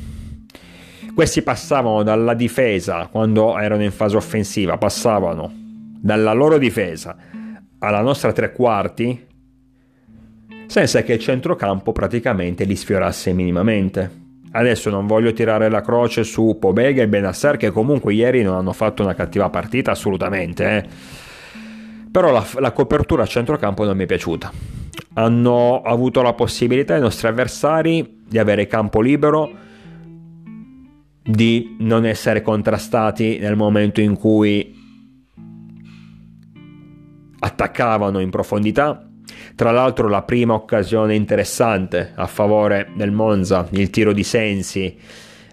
questi 1.15 1.43
passavano 1.43 2.03
dalla 2.03 2.35
difesa 2.35 3.07
quando 3.07 3.57
erano 3.57 3.85
in 3.85 3.93
fase 3.93 4.17
offensiva, 4.17 4.77
passavano 4.77 5.51
dalla 6.01 6.33
loro 6.33 6.59
difesa 6.59 7.17
alla 7.79 8.01
nostra 8.01 8.33
tre 8.33 8.53
quarti 8.53 9.27
senza 10.67 11.03
che 11.03 11.13
il 11.13 11.19
centrocampo 11.21 11.93
praticamente 11.93 12.65
li 12.65 12.75
sfiorasse 12.75 13.33
minimamente. 13.33 14.23
Adesso 14.51 14.91
non 14.91 15.07
voglio 15.07 15.33
tirare 15.33 15.69
la 15.69 15.83
croce 15.83 16.25
su 16.25 16.57
Pobega 16.61 17.03
e 17.03 17.09
Benasser 17.09 17.57
che 17.57 17.71
comunque 17.71 18.13
ieri 18.15 18.43
non 18.43 18.55
hanno 18.55 18.73
fatto 18.73 19.03
una 19.03 19.15
cattiva 19.15 19.49
partita 19.51 19.93
assolutamente. 19.93 20.77
Eh. 20.77 20.85
Però 22.11 22.31
la, 22.31 22.45
la 22.59 22.73
copertura 22.73 23.25
a 23.25 23.27
centrocampo 23.27 23.85
non 23.85 23.97
mi 23.97 24.05
è 24.05 24.07
piaciuta. 24.07 24.53
Hanno 25.15 25.83
avuto 25.83 26.23
la 26.23 26.33
possibilità 26.33 26.97
i 26.97 27.01
nostri 27.01 27.29
avversari 27.29 28.23
di 28.27 28.39
avere 28.39 28.67
campo 28.67 29.01
libero 29.01 29.63
di 31.25 31.77
non 31.81 32.05
essere 32.05 32.43
contrastati 32.43 33.39
nel 33.39 33.57
momento 33.57 34.01
in 34.01 34.15
cui 34.15 34.83
attaccavano 37.39 38.21
in 38.21 38.31
profondità. 38.31 39.09
Tra 39.55 39.71
l'altro 39.71 40.09
la 40.09 40.23
prima 40.23 40.55
occasione 40.55 41.15
interessante 41.15 42.13
a 42.15 42.27
favore 42.27 42.91
del 42.97 43.11
Monza, 43.11 43.67
il 43.71 43.91
tiro 43.91 44.13
di 44.13 44.25
Sensi, 44.25 44.97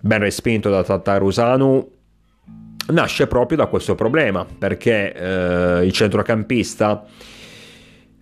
ben 0.02 0.20
respinto 0.20 0.70
da 0.70 0.84
Tatarusanu, 0.84 1.92
nasce 2.88 3.28
proprio 3.28 3.58
da 3.58 3.68
questo 3.68 3.96
problema, 3.96 4.46
perché 4.46 5.14
eh, 5.14 5.86
il 5.86 5.92
centrocampista 5.92 7.06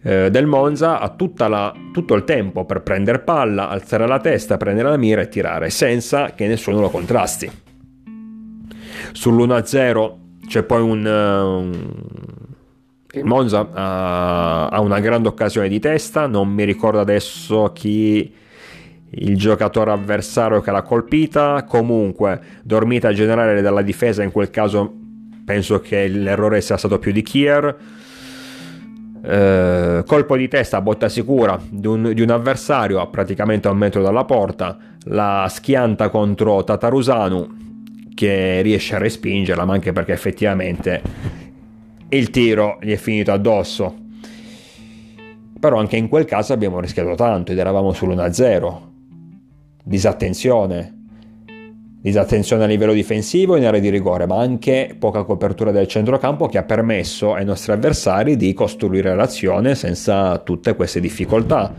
eh, 0.02 0.30
del 0.30 0.46
Monza 0.46 1.00
ha 1.00 1.14
la, 1.48 1.74
tutto 1.92 2.14
il 2.16 2.24
tempo 2.24 2.66
per 2.66 2.82
prendere 2.82 3.20
palla, 3.20 3.70
alzare 3.70 4.08
la 4.08 4.20
testa, 4.20 4.58
prendere 4.58 4.90
la 4.90 4.98
mira 4.98 5.22
e 5.22 5.28
tirare, 5.28 5.70
senza 5.70 6.34
che 6.34 6.48
nessuno 6.48 6.80
lo 6.80 6.90
contrasti. 6.90 7.50
Sull'1-0 9.14 10.14
c'è 10.48 10.64
poi 10.64 10.82
un... 10.82 11.06
Uh, 11.06 12.08
il 13.12 13.26
Monza 13.26 13.62
uh, 13.62 13.72
ha 13.74 14.80
una 14.82 15.00
grande 15.00 15.28
occasione 15.28 15.68
di 15.68 15.80
testa, 15.80 16.28
non 16.28 16.48
mi 16.48 16.64
ricordo 16.64 17.00
adesso 17.00 17.72
chi 17.74 18.32
il 19.12 19.36
giocatore 19.36 19.92
avversario 19.92 20.62
che 20.62 20.70
l'ha 20.70 20.84
colpita, 20.84 21.66
comunque 21.68 22.40
dormita 22.62 23.12
generale 23.12 23.62
dalla 23.62 23.82
difesa, 23.82 24.22
in 24.22 24.32
quel 24.32 24.52
caso 24.52 24.94
penso 25.44 25.80
che 25.80 26.08
l'errore 26.08 26.62
sia 26.62 26.78
stato 26.78 27.00
più 27.00 27.12
di 27.12 27.24
Kier 27.24 27.76
eh, 29.22 30.04
colpo 30.06 30.38
di 30.38 30.48
testa 30.48 30.78
a 30.78 30.82
botta 30.82 31.10
sicura 31.10 31.60
di 31.70 31.88
un, 31.88 32.14
di 32.14 32.22
un, 32.22 32.30
avversario 32.30 33.00
a 33.00 33.08
praticamente 33.08 33.68
un 33.68 33.78
metro 33.78 34.02
dalla 34.02 34.26
porta, 34.26 34.78
la 35.06 35.48
schianta 35.50 36.10
contro 36.10 36.64
Tatarusanu 36.64 37.58
che 38.16 38.62
riesce 38.62 38.96
a 38.96 38.98
respingerla, 38.98 39.66
ma 39.66 39.74
anche 39.74 39.94
perché 39.94 40.14
effettivamente 40.14 41.02
il 42.10 42.30
tiro 42.30 42.78
gli 42.82 42.92
è 42.92 42.98
finito 42.98 43.32
addosso. 43.32 43.96
Però 45.60 45.78
anche 45.78 45.98
in 45.98 46.08
quel 46.08 46.26
caso 46.26 46.54
abbiamo 46.54 46.80
rischiato 46.80 47.16
tanto 47.16 47.52
ed 47.52 47.58
eravamo 47.58 47.92
sull'1-0. 47.92 48.88
Disattenzione, 49.84 50.99
disattenzione 52.02 52.64
a 52.64 52.68
livello 52.68 52.94
difensivo 52.94 53.56
in 53.56 53.66
area 53.66 53.80
di 53.80 53.90
rigore, 53.90 54.26
ma 54.26 54.40
anche 54.40 54.96
poca 54.98 55.24
copertura 55.24 55.72
del 55.72 55.88
centrocampo 55.88 56.48
che 56.48 56.58
ha 56.58 56.64
permesso 56.64 57.34
ai 57.34 57.46
nostri 57.46 57.72
avversari 57.72 58.38
di 58.38 58.54
costruire 58.54 59.16
l'azione 59.16 59.76
senza 59.76 60.38
tutte 60.40 60.76
queste 60.76 61.00
difficoltà. 61.00 61.74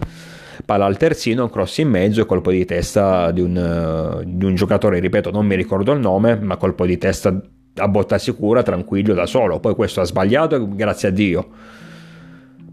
Palla 0.65 0.85
al 0.85 0.99
terzino, 0.99 1.49
cross 1.49 1.79
in 1.79 1.89
mezzo 1.89 2.21
e 2.21 2.27
colpo 2.27 2.51
di 2.51 2.65
testa 2.67 3.31
di 3.31 3.41
un, 3.41 4.23
di 4.27 4.45
un 4.45 4.55
giocatore, 4.55 5.01
ripeto, 5.01 5.31
non 5.31 5.47
mi 5.47 5.57
ricordo 5.57 5.93
il 5.93 6.01
nome, 6.01 6.37
ma 6.37 6.57
colpo 6.57 6.85
di 6.85 6.99
testa 6.99 7.41
a 7.77 7.89
botta 7.89 8.19
sicura, 8.19 8.63
tranquillo 8.63 9.15
da 9.15 9.27
solo. 9.27 9.59
Poi 9.59 9.75
questo 9.75 10.03
ha 10.03 10.05
sbagliato, 10.05 10.69
grazie 10.69 11.09
a 11.09 11.11
Dio 11.11 11.49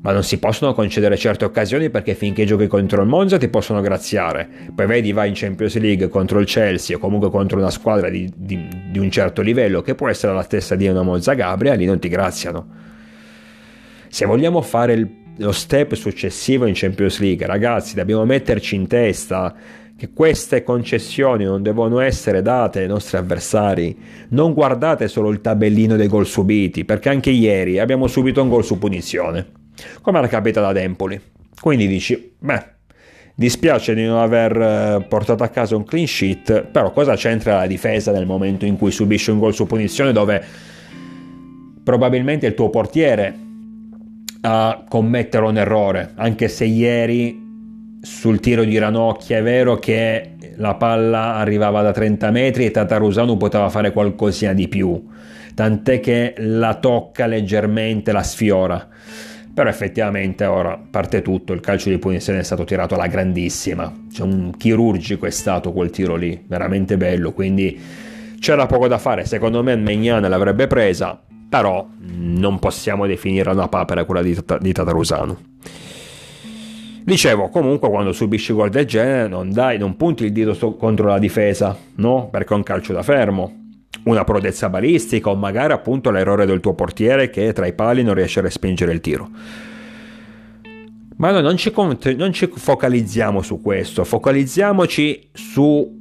ma 0.02 0.12
non 0.12 0.24
si 0.24 0.38
possono 0.38 0.74
concedere 0.74 1.18
certe 1.18 1.46
occasioni 1.46 1.90
perché 1.90 2.14
finché 2.14 2.46
giochi 2.46 2.68
contro 2.68 3.02
il 3.02 3.08
Monza 3.08 3.38
ti 3.38 3.48
possono 3.48 3.82
graziare. 3.82 4.48
Poi 4.74 4.86
vedi, 4.86 5.12
vai 5.12 5.30
in 5.30 5.34
Champions 5.36 5.78
League 5.78 6.08
contro 6.08 6.40
il 6.40 6.46
Chelsea 6.46 6.96
o 6.96 7.00
comunque 7.00 7.30
contro 7.30 7.58
una 7.58 7.72
squadra 7.72 8.10
di, 8.10 8.32
di, 8.36 8.68
di 8.90 9.00
un 9.00 9.10
certo 9.10 9.42
livello 9.42 9.82
che 9.82 9.96
può 9.96 10.08
essere 10.08 10.34
la 10.34 10.44
stessa 10.44 10.76
di 10.76 10.88
una 10.88 11.02
Monza 11.02 11.34
Gabria, 11.34 11.74
lì 11.74 11.86
non 11.86 12.00
ti 12.00 12.10
graziano. 12.10 12.86
Se 14.08 14.26
vogliamo 14.26 14.62
fare 14.62 14.94
il, 14.94 15.10
lo 15.38 15.52
step 15.52 15.94
successivo 15.96 16.66
in 16.66 16.74
Champions 16.76 17.20
League, 17.20 17.46
ragazzi, 17.46 17.96
dobbiamo 17.96 18.24
metterci 18.26 18.76
in 18.76 18.88
testa 18.88 19.54
che 19.98 20.12
queste 20.14 20.62
concessioni 20.62 21.44
non 21.44 21.64
devono 21.64 22.00
essere 22.00 22.44
date 22.44 22.82
ai 22.82 22.88
nostri 22.88 23.18
avversari. 23.18 23.98
Non 24.30 24.54
guardate 24.54 25.08
solo 25.08 25.30
il 25.30 25.42
tabellino 25.42 25.96
dei 25.96 26.08
gol 26.08 26.28
subiti, 26.28 26.86
perché 26.86 27.10
anche 27.10 27.32
ieri 27.32 27.80
abbiamo 27.80 28.06
subito 28.06 28.44
un 28.44 28.50
gol 28.50 28.64
su 28.64 28.78
punizione 28.78 29.57
come 30.02 30.18
era 30.18 30.28
capitato 30.28 30.68
ad 30.68 30.78
Empoli. 30.78 31.20
Quindi 31.60 31.88
dici, 31.88 32.34
beh, 32.38 32.64
dispiace 33.34 33.94
di 33.94 34.04
non 34.04 34.18
aver 34.18 34.60
eh, 34.60 35.06
portato 35.08 35.44
a 35.44 35.50
casa 35.50 35.76
un 35.76 35.84
clean 35.84 36.08
sheet, 36.08 36.64
però 36.64 36.92
cosa 36.92 37.16
c'entra 37.16 37.58
la 37.58 37.68
difesa 37.68 38.12
nel 38.12 38.26
momento 38.26 38.66
in 38.66 38.78
cui 38.78 38.90
subisce 38.90 39.32
un 39.32 39.40
gol 39.40 39.54
su 39.54 39.68
punizione 39.68 40.12
dove 40.12 40.44
probabilmente 41.84 42.48
il 42.48 42.56
tuo 42.56 42.70
portiere 42.70 43.38
a 44.42 44.84
commettere 44.88 45.46
un 45.46 45.58
errore, 45.58 46.14
anche 46.16 46.48
se 46.48 46.66
ieri 46.66 47.46
sul 48.02 48.40
tiro 48.40 48.64
di 48.64 48.78
Ranocchia 48.78 49.38
è 49.38 49.44
vero 49.44 49.76
che 49.76 50.36
la 50.56 50.76
palla 50.76 51.36
arrivava 51.36 51.82
da 51.82 51.92
30 51.92 52.32
metri 52.32 52.66
e 52.66 52.72
Tatarusano 52.72 53.38
poteva 53.38 53.70
fare 53.70 53.92
qualcosina 53.92 54.54
di 54.54 54.68
più, 54.68 55.06
tant'è 55.54 56.00
che 56.00 56.34
la 56.38 56.76
tocca 56.76 57.26
leggermente, 57.26 58.12
la 58.12 58.24
sfiora 58.24 58.88
però 59.58 59.70
effettivamente 59.72 60.46
ora 60.46 60.78
parte 60.78 61.24
tutto, 61.24 61.52
il 61.52 61.62
calcio 61.62 61.90
di 61.90 61.98
punizione 61.98 62.38
è 62.38 62.44
stato 62.44 62.64
tirato 62.64 62.94
alla 62.94 63.08
grandissima, 63.08 63.92
cioè 64.14 64.28
un 64.28 64.52
chirurgico 64.56 65.26
è 65.26 65.32
stato 65.32 65.74
quel 65.74 65.90
tiro 65.90 66.16
lì, 66.16 66.44
veramente 66.46 66.96
bello, 66.96 67.34
quindi 67.34 67.76
c'era 68.40 68.68
poco 68.68 68.88
da 68.88 69.00
fare, 69.00 69.26
secondo 69.26 69.64
me 69.64 69.76
Megnana 69.76 70.28
l'avrebbe 70.28 70.68
presa, 70.68 71.20
però 71.50 71.88
non 71.98 72.60
possiamo 72.60 73.08
definire 73.08 73.50
una 73.50 73.68
papera 73.68 74.06
quella 74.06 74.22
di, 74.22 74.38
di 74.60 74.72
Tatarusano. 74.72 75.40
Dicevo, 77.04 77.50
comunque 77.50 77.90
quando 77.90 78.12
subisci 78.12 78.54
gol 78.54 78.70
del 78.70 78.86
genere 78.86 79.28
non 79.28 79.52
dai, 79.52 79.80
non 79.80 79.96
punti 79.96 80.26
il 80.26 80.34
dito 80.34 80.76
contro 80.76 81.08
la 81.08 81.18
difesa, 81.18 81.76
no? 81.96 82.30
Perché 82.30 82.54
è 82.54 82.58
un 82.58 82.62
calcio 82.62 82.94
da 82.94 83.02
fermo 83.02 83.66
una 84.08 84.24
prodezza 84.24 84.70
balistica 84.70 85.30
o 85.30 85.36
magari 85.36 85.74
appunto 85.74 86.10
l'errore 86.10 86.46
del 86.46 86.60
tuo 86.60 86.74
portiere 86.74 87.30
che 87.30 87.54
tra 87.54 87.68
i 87.68 87.74
pali 87.74 88.04
non 88.04 88.14
riesce 88.14 88.40
a 88.40 88.44
respingere 88.44 88.94
il 88.94 89.02
tiro. 89.02 89.30
Ma 91.18 91.32
noi 91.32 91.42
non 91.42 91.58
ci, 91.58 91.74
non 92.16 92.32
ci 92.32 92.48
focalizziamo 92.54 93.42
su 93.42 93.60
questo, 93.62 94.04
focalizziamoci 94.04 95.30
su 95.34 95.96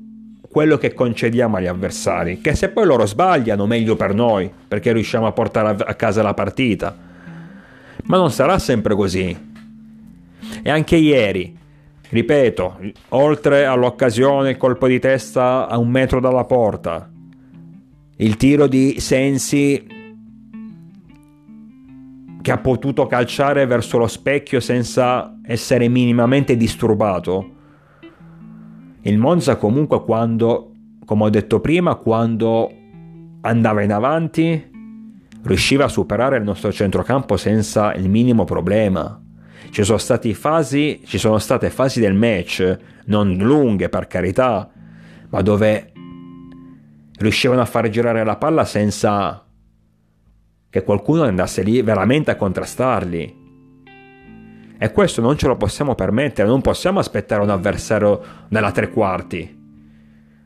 quello 0.49 0.77
che 0.77 0.93
concediamo 0.95 1.57
agli 1.57 1.67
avversari, 1.67 2.41
che 2.41 2.55
se 2.55 2.69
poi 2.69 2.87
loro 2.87 3.07
sbagliano 3.07 3.67
meglio 3.67 3.97
per 3.97 4.15
noi, 4.15 4.51
perché 4.69 4.93
riusciamo 4.93 5.27
a 5.27 5.33
portare 5.33 5.85
a 5.85 5.95
casa 5.95 6.23
la 6.23 6.35
partita. 6.35 6.97
Ma 8.05 8.17
non 8.17 8.31
sarà 8.31 8.59
sempre 8.59 8.95
così. 8.95 9.55
E 10.63 10.71
anche 10.71 10.97
ieri, 10.97 11.57
ripeto, 12.11 12.79
oltre 13.11 13.65
all'occasione 13.65 14.51
il 14.51 14.57
colpo 14.59 14.87
di 14.87 14.99
testa 14.99 15.67
a 15.67 15.79
un 15.79 15.89
metro 15.89 16.21
dalla 16.21 16.45
porta, 16.45 17.11
il 18.17 18.37
tiro 18.37 18.67
di 18.67 18.99
Sensi 19.01 19.87
che 22.41 22.53
ha 22.53 22.59
potuto 22.59 23.07
calciare 23.07 23.67
verso 23.67 23.99
lo 23.99 24.07
specchio 24.07 24.61
senza 24.61 25.39
essere 25.45 25.89
minimamente 25.89 26.57
disturbato 26.57 27.55
il 29.07 29.19
Monza 29.19 29.57
comunque 29.57 30.03
quando, 30.03 30.73
come 31.05 31.25
ho 31.25 31.31
detto 31.31 31.61
prima, 31.61 31.95
quando 31.95 32.71
andava 33.43 33.83
in 33.83 33.93
avanti 33.93 34.71
riusciva 35.45 35.85
a 35.85 35.89
superare 35.89 36.39
il 36.39 36.43
nostro 36.43 36.73
centrocampo 36.73 37.37
senza 37.37 37.95
il 37.95 38.09
minimo 38.09 38.45
problema. 38.45 39.21
Ci 39.71 39.85
sono, 39.85 39.99
fasi, 39.99 41.03
ci 41.05 41.19
sono 41.19 41.39
state 41.39 41.71
fasi 41.71 42.01
del 42.01 42.15
match, 42.15 42.79
non 43.07 43.37
lunghe 43.37 43.89
per 43.89 44.09
carità, 44.09 44.69
ma 45.29 45.41
dove 45.41 45.93
riuscivano 47.19 47.61
a 47.61 47.67
far 47.67 47.89
girare 47.89 48.25
la 48.25 48.37
palla 48.37 48.65
senza 48.65 49.45
che 50.69 50.83
qualcuno 50.83 51.23
andasse 51.23 51.63
lì 51.63 51.81
veramente 51.83 52.31
a 52.31 52.37
contrastarli. 52.37 53.45
E 54.79 54.93
questo 54.93 55.23
non 55.23 55.39
ce 55.39 55.47
lo 55.47 55.57
possiamo 55.57 55.95
permettere, 55.95 56.47
non 56.47 56.61
possiamo 56.61 56.99
aspettare 56.99 57.43
un 57.43 57.49
avversario 57.49 58.21
nella 58.49 58.73
tre 58.73 58.91
quarti. 58.91 59.65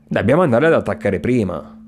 Dobbiamo 0.07 0.43
andare 0.43 0.67
ad 0.67 0.75
attaccare 0.75 1.19
prima. 1.19 1.79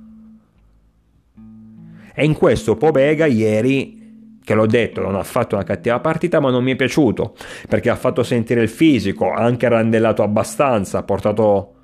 E 2.15 2.25
in 2.25 2.35
questo 2.35 2.77
Pobega 2.77 3.27
ieri, 3.27 4.39
che 4.45 4.55
l'ho 4.55 4.67
detto, 4.67 5.01
non 5.01 5.15
ha 5.15 5.23
fatto 5.23 5.55
una 5.55 5.65
cattiva 5.65 6.01
partita, 6.01 6.41
ma 6.41 6.51
non 6.51 6.65
mi 6.65 6.73
è 6.73 6.77
piaciuto, 6.77 7.35
perché 7.69 7.91
ha 7.91 7.97
fatto 7.97 8.25
sentire 8.25 8.61
il 8.61 8.69
fisico, 8.69 9.33
ha 9.33 9.43
anche 9.43 9.69
randellato 9.69 10.25
abbastanza, 10.25 10.99
ha 10.99 11.03
portato 11.05 11.75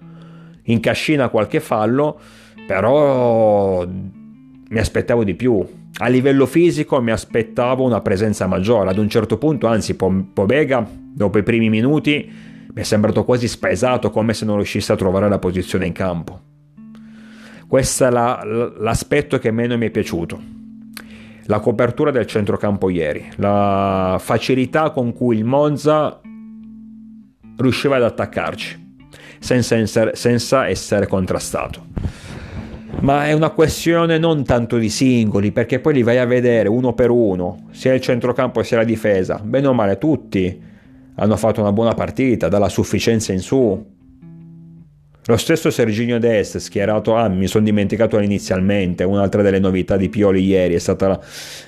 in 0.64 0.80
cascina 0.80 1.28
qualche 1.28 1.61
fallo, 1.61 2.20
però 2.68 3.87
mi 3.87 4.78
aspettavo 4.78 5.24
di 5.24 5.35
più 5.35 5.66
a 6.00 6.09
livello 6.09 6.44
fisico 6.44 7.00
mi 7.00 7.11
aspettavo 7.11 7.83
una 7.83 8.02
presenza 8.02 8.46
maggiore, 8.46 8.90
ad 8.90 8.98
un 8.98 9.09
certo 9.09 9.38
punto 9.38 9.66
anzi 9.66 9.96
Pobega 9.96 10.87
dopo 10.90 11.38
i 11.38 11.42
primi 11.42 11.70
minuti 11.70 12.31
mi 12.70 12.81
è 12.81 12.85
sembrato 12.85 13.24
quasi 13.24 13.48
spaesato 13.48 14.11
come 14.11 14.35
se 14.35 14.44
non 14.44 14.57
riuscisse 14.57 14.92
a 14.92 14.96
trovare 14.96 15.31
la 15.31 15.38
posizione 15.38 15.87
in 15.87 15.92
campo. 15.92 16.40
Questo 17.66 18.04
è 18.07 18.11
la, 18.11 18.42
l'aspetto 18.78 19.38
che 19.38 19.50
meno 19.50 19.76
mi 19.78 19.87
è 19.87 19.90
piaciuto. 19.90 20.38
La 21.46 21.61
copertura 21.61 22.11
del 22.11 22.26
centrocampo 22.26 22.90
ieri, 22.90 23.26
la 23.37 24.18
facilità 24.20 24.90
con 24.90 25.14
cui 25.14 25.38
il 25.38 25.44
Monza 25.44 26.20
riusciva 27.57 27.96
ad 27.96 28.02
attaccarci 28.04 28.87
senza 29.40 30.14
senza 30.14 30.68
essere 30.68 31.07
contrastato 31.07 31.87
ma 33.00 33.26
è 33.26 33.32
una 33.32 33.50
questione 33.50 34.18
non 34.18 34.44
tanto 34.44 34.76
di 34.76 34.88
singoli, 34.88 35.52
perché 35.52 35.78
poi 35.78 35.94
li 35.94 36.02
vai 36.02 36.18
a 36.18 36.26
vedere 36.26 36.68
uno 36.68 36.94
per 36.94 37.11
uno, 37.11 37.68
sia 37.70 37.94
il 37.94 38.00
centrocampo 38.00 38.62
sia 38.62 38.78
la 38.78 38.84
difesa, 38.84 39.40
bene 39.42 39.66
o 39.66 39.72
male 39.72 39.98
tutti 39.98 40.66
hanno 41.20 41.37
fatto 41.37 41.61
una 41.61 41.72
buona 41.72 41.94
partita, 41.94 42.48
dalla 42.48 42.68
sufficienza 42.68 43.32
in 43.32 43.40
su. 43.40 43.96
Lo 45.24 45.37
stesso 45.37 45.70
Serginio 45.70 46.18
Dest, 46.18 46.56
schierato, 46.56 47.14
ah, 47.14 47.28
mi 47.28 47.48
sono 47.48 47.64
dimenticato 47.64 48.18
inizialmente, 48.18 49.04
un'altra 49.04 49.42
delle 49.42 49.58
novità 49.58 49.96
di 49.96 50.08
Pioli 50.08 50.42
ieri 50.42 50.74
è 50.74 50.78
stata 50.78 51.20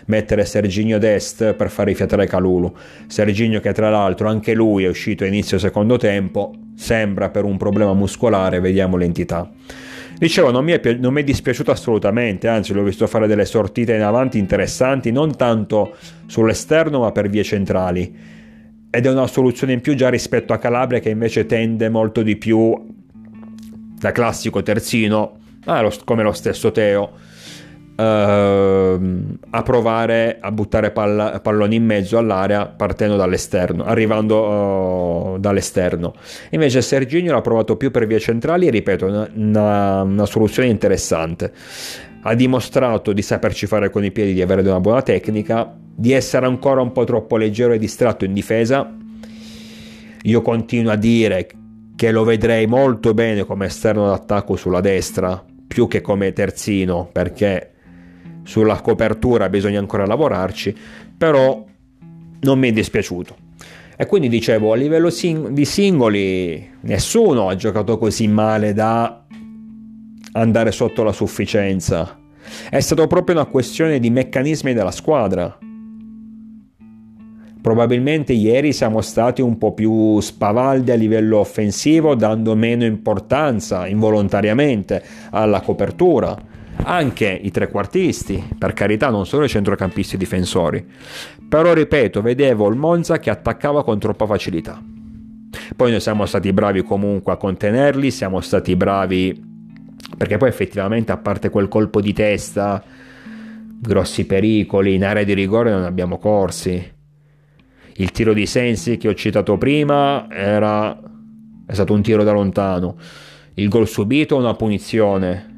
mettere 0.06 0.46
Serginio 0.46 0.98
Dest 0.98 1.52
per 1.52 1.68
far 1.68 1.86
rifiatare 1.86 2.26
Calulu. 2.26 2.74
Serginio 3.06 3.60
che 3.60 3.72
tra 3.72 3.90
l'altro 3.90 4.28
anche 4.28 4.54
lui 4.54 4.84
è 4.84 4.88
uscito 4.88 5.24
a 5.24 5.26
inizio 5.26 5.58
secondo 5.58 5.98
tempo, 5.98 6.52
sembra 6.74 7.28
per 7.28 7.44
un 7.44 7.58
problema 7.58 7.92
muscolare, 7.92 8.60
vediamo 8.60 8.96
l'entità. 8.96 9.50
Dicevo, 10.20 10.50
non 10.50 10.64
mi, 10.64 10.72
è, 10.72 10.92
non 10.98 11.14
mi 11.14 11.22
è 11.22 11.24
dispiaciuto 11.24 11.70
assolutamente, 11.70 12.46
anzi 12.46 12.74
l'ho 12.74 12.82
visto 12.82 13.06
fare 13.06 13.26
delle 13.26 13.46
sortite 13.46 13.94
in 13.94 14.02
avanti 14.02 14.36
interessanti, 14.36 15.10
non 15.10 15.34
tanto 15.34 15.96
sull'esterno 16.26 17.00
ma 17.00 17.10
per 17.10 17.30
vie 17.30 17.42
centrali. 17.42 18.14
Ed 18.90 19.06
è 19.06 19.10
una 19.10 19.26
soluzione 19.26 19.72
in 19.72 19.80
più 19.80 19.94
già 19.94 20.10
rispetto 20.10 20.52
a 20.52 20.58
Calabria 20.58 21.00
che 21.00 21.08
invece 21.08 21.46
tende 21.46 21.88
molto 21.88 22.20
di 22.20 22.36
più 22.36 22.70
da 23.98 24.12
classico 24.12 24.62
terzino, 24.62 25.38
ah, 25.64 25.80
lo, 25.80 25.92
come 26.04 26.22
lo 26.22 26.32
stesso 26.32 26.70
Teo 26.70 27.12
a 28.02 29.62
provare 29.62 30.38
a 30.40 30.50
buttare 30.50 30.90
palla, 30.90 31.40
palloni 31.40 31.76
in 31.76 31.84
mezzo 31.84 32.18
all'area 32.18 32.66
partendo 32.66 33.16
dall'esterno, 33.16 33.84
arrivando 33.84 35.34
uh, 35.34 35.38
dall'esterno. 35.38 36.14
Invece 36.50 36.82
Serginio 36.82 37.32
l'ha 37.32 37.40
provato 37.40 37.76
più 37.76 37.90
per 37.90 38.06
vie 38.06 38.18
centrali 38.18 38.66
e 38.66 38.70
ripeto, 38.70 39.06
una, 39.06 39.30
una, 39.34 40.02
una 40.02 40.26
soluzione 40.26 40.68
interessante. 40.68 41.52
Ha 42.22 42.34
dimostrato 42.34 43.12
di 43.12 43.22
saperci 43.22 43.66
fare 43.66 43.90
con 43.90 44.04
i 44.04 44.10
piedi, 44.10 44.34
di 44.34 44.42
avere 44.42 44.62
una 44.62 44.80
buona 44.80 45.02
tecnica, 45.02 45.74
di 45.76 46.12
essere 46.12 46.46
ancora 46.46 46.80
un 46.80 46.92
po' 46.92 47.04
troppo 47.04 47.36
leggero 47.36 47.72
e 47.72 47.78
distratto 47.78 48.24
in 48.24 48.32
difesa. 48.32 48.96
Io 50.22 50.42
continuo 50.42 50.92
a 50.92 50.96
dire 50.96 51.48
che 51.96 52.10
lo 52.10 52.24
vedrei 52.24 52.66
molto 52.66 53.14
bene 53.14 53.44
come 53.44 53.66
esterno 53.66 54.06
d'attacco 54.06 54.56
sulla 54.56 54.80
destra 54.80 55.44
più 55.66 55.86
che 55.86 56.00
come 56.00 56.32
terzino 56.32 57.08
perché 57.12 57.70
sulla 58.50 58.80
copertura 58.80 59.48
bisogna 59.48 59.78
ancora 59.78 60.04
lavorarci, 60.06 60.74
però 61.16 61.64
non 62.40 62.58
mi 62.58 62.68
è 62.68 62.72
dispiaciuto. 62.72 63.36
E 63.96 64.06
quindi 64.06 64.28
dicevo, 64.28 64.72
a 64.72 64.76
livello 64.76 65.08
sing- 65.08 65.50
di 65.50 65.64
singoli, 65.64 66.68
nessuno 66.80 67.48
ha 67.48 67.54
giocato 67.54 67.96
così 67.96 68.26
male 68.26 68.72
da 68.72 69.24
andare 70.32 70.72
sotto 70.72 71.04
la 71.04 71.12
sufficienza. 71.12 72.18
È 72.68 72.80
stata 72.80 73.06
proprio 73.06 73.36
una 73.36 73.44
questione 73.44 74.00
di 74.00 74.10
meccanismi 74.10 74.72
della 74.72 74.90
squadra. 74.90 75.56
Probabilmente 77.62 78.32
ieri 78.32 78.72
siamo 78.72 79.00
stati 79.00 79.42
un 79.42 79.58
po' 79.58 79.74
più 79.74 80.18
spavaldi 80.18 80.90
a 80.90 80.96
livello 80.96 81.38
offensivo, 81.38 82.16
dando 82.16 82.56
meno 82.56 82.84
importanza 82.84 83.86
involontariamente 83.86 85.04
alla 85.30 85.60
copertura 85.60 86.48
anche 86.84 87.40
i 87.42 87.50
trequartisti, 87.50 88.42
per 88.58 88.72
carità, 88.72 89.10
non 89.10 89.26
solo 89.26 89.44
i 89.44 89.48
centrocampisti 89.48 90.16
difensori. 90.16 90.84
Però 91.48 91.72
ripeto, 91.72 92.22
vedevo 92.22 92.68
il 92.68 92.76
Monza 92.76 93.18
che 93.18 93.30
attaccava 93.30 93.84
con 93.84 93.98
troppa 93.98 94.26
facilità. 94.26 94.80
Poi 95.76 95.90
noi 95.90 96.00
siamo 96.00 96.26
stati 96.26 96.52
bravi 96.52 96.82
comunque 96.82 97.32
a 97.32 97.36
contenerli, 97.36 98.10
siamo 98.10 98.40
stati 98.40 98.76
bravi 98.76 99.48
perché 100.16 100.36
poi 100.36 100.48
effettivamente 100.48 101.12
a 101.12 101.16
parte 101.16 101.50
quel 101.50 101.68
colpo 101.68 102.00
di 102.00 102.12
testa, 102.12 102.82
grossi 103.80 104.26
pericoli, 104.26 104.94
in 104.94 105.04
area 105.04 105.24
di 105.24 105.34
rigore 105.34 105.70
non 105.70 105.84
abbiamo 105.84 106.18
corsi. 106.18 106.92
Il 107.94 108.10
tiro 108.12 108.32
di 108.32 108.46
Sensi 108.46 108.96
che 108.96 109.08
ho 109.08 109.14
citato 109.14 109.58
prima 109.58 110.26
era 110.30 110.98
è 111.66 111.72
stato 111.72 111.92
un 111.92 112.02
tiro 112.02 112.24
da 112.24 112.32
lontano. 112.32 112.96
Il 113.54 113.68
gol 113.68 113.86
subito 113.86 114.36
una 114.36 114.54
punizione 114.54 115.49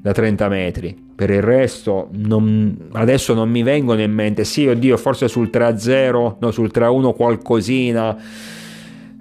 da 0.00 0.12
30 0.12 0.48
metri. 0.48 1.08
Per 1.14 1.30
il 1.30 1.42
resto, 1.42 2.08
non, 2.12 2.88
adesso 2.92 3.34
non 3.34 3.50
mi 3.50 3.62
vengono 3.62 4.00
in 4.00 4.12
mente. 4.12 4.44
Sì, 4.44 4.66
oddio, 4.66 4.96
forse 4.96 5.28
sul 5.28 5.50
3-0, 5.52 6.36
no, 6.40 6.50
sul 6.50 6.70
3-1 6.72 7.14
qualcosina 7.14 8.16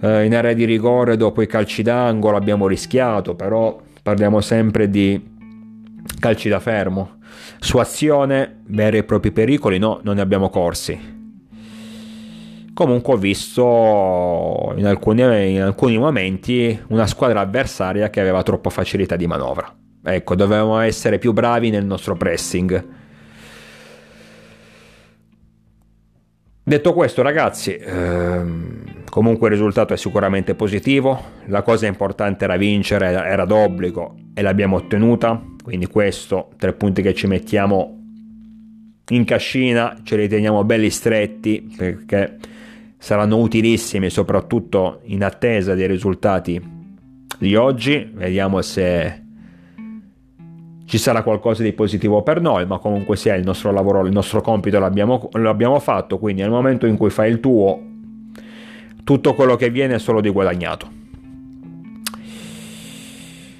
eh, 0.01 0.25
in 0.25 0.35
area 0.35 0.53
di 0.53 0.65
rigore 0.65 1.17
dopo 1.17 1.41
i 1.41 1.47
calci 1.47 1.83
d'angolo 1.83 2.37
abbiamo 2.37 2.67
rischiato, 2.67 3.35
però 3.35 3.79
parliamo 4.01 4.39
sempre 4.41 4.89
di 4.89 5.21
calci 6.19 6.49
da 6.49 6.59
fermo. 6.59 7.17
Su 7.59 7.77
azione, 7.77 8.61
veri 8.67 8.99
e 8.99 9.03
propri 9.03 9.31
pericoli, 9.31 9.77
no, 9.77 9.99
non 10.03 10.15
ne 10.15 10.21
abbiamo 10.21 10.49
corsi. 10.49 11.17
Comunque 12.73 13.13
ho 13.13 13.17
visto 13.17 14.73
in 14.77 14.85
alcuni, 14.85 15.51
in 15.55 15.61
alcuni 15.61 15.97
momenti 15.97 16.79
una 16.87 17.05
squadra 17.07 17.41
avversaria 17.41 18.09
che 18.09 18.21
aveva 18.21 18.41
troppa 18.41 18.69
facilità 18.69 19.17
di 19.17 19.27
manovra. 19.27 19.69
Ecco, 20.01 20.35
dovevamo 20.35 20.79
essere 20.79 21.17
più 21.19 21.33
bravi 21.33 21.69
nel 21.69 21.85
nostro 21.85 22.15
pressing. 22.15 22.97
Detto 26.63 26.93
questo, 26.93 27.23
ragazzi, 27.23 27.75
ehm, 27.75 29.05
comunque 29.09 29.47
il 29.47 29.55
risultato 29.55 29.93
è 29.93 29.97
sicuramente 29.97 30.53
positivo. 30.53 31.19
La 31.47 31.63
cosa 31.63 31.87
importante 31.87 32.43
era 32.43 32.57
vincere, 32.57 33.07
era 33.07 33.45
d'obbligo 33.45 34.15
e 34.35 34.41
l'abbiamo 34.43 34.75
ottenuta. 34.75 35.43
Quindi, 35.63 35.87
questo, 35.87 36.51
tre 36.57 36.73
punti 36.73 37.01
che 37.01 37.15
ci 37.15 37.25
mettiamo 37.25 37.97
in 39.09 39.25
cascina, 39.25 39.99
ce 40.03 40.15
li 40.15 40.27
teniamo 40.27 40.63
belli 40.63 40.91
stretti 40.91 41.73
perché 41.75 42.37
saranno 42.99 43.37
utilissimi 43.37 44.11
soprattutto 44.11 45.01
in 45.05 45.23
attesa 45.23 45.73
dei 45.73 45.87
risultati 45.87 46.61
di 47.39 47.55
oggi. 47.55 48.11
Vediamo 48.13 48.61
se 48.61 49.23
ci 50.89 50.97
sarà 50.97 51.21
qualcosa 51.21 51.61
di 51.61 51.71
positivo 51.71 52.23
per 52.23 52.41
noi, 52.41 52.65
ma 52.65 52.79
comunque 52.79 53.15
sia 53.15 53.35
il 53.35 53.43
nostro 53.43 53.71
lavoro, 53.71 54.03
il 54.07 54.11
nostro 54.11 54.41
compito 54.41 54.79
l'abbiamo, 54.79 55.29
l'abbiamo 55.33 55.77
fatto, 55.77 56.17
quindi 56.17 56.41
nel 56.41 56.49
momento 56.49 56.87
in 56.87 56.97
cui 56.97 57.11
fai 57.11 57.29
il 57.29 57.39
tuo, 57.39 57.79
tutto 59.03 59.35
quello 59.35 59.55
che 59.55 59.69
viene 59.69 59.93
è 59.93 59.99
solo 59.99 60.19
di 60.19 60.31
guadagnato. 60.31 60.97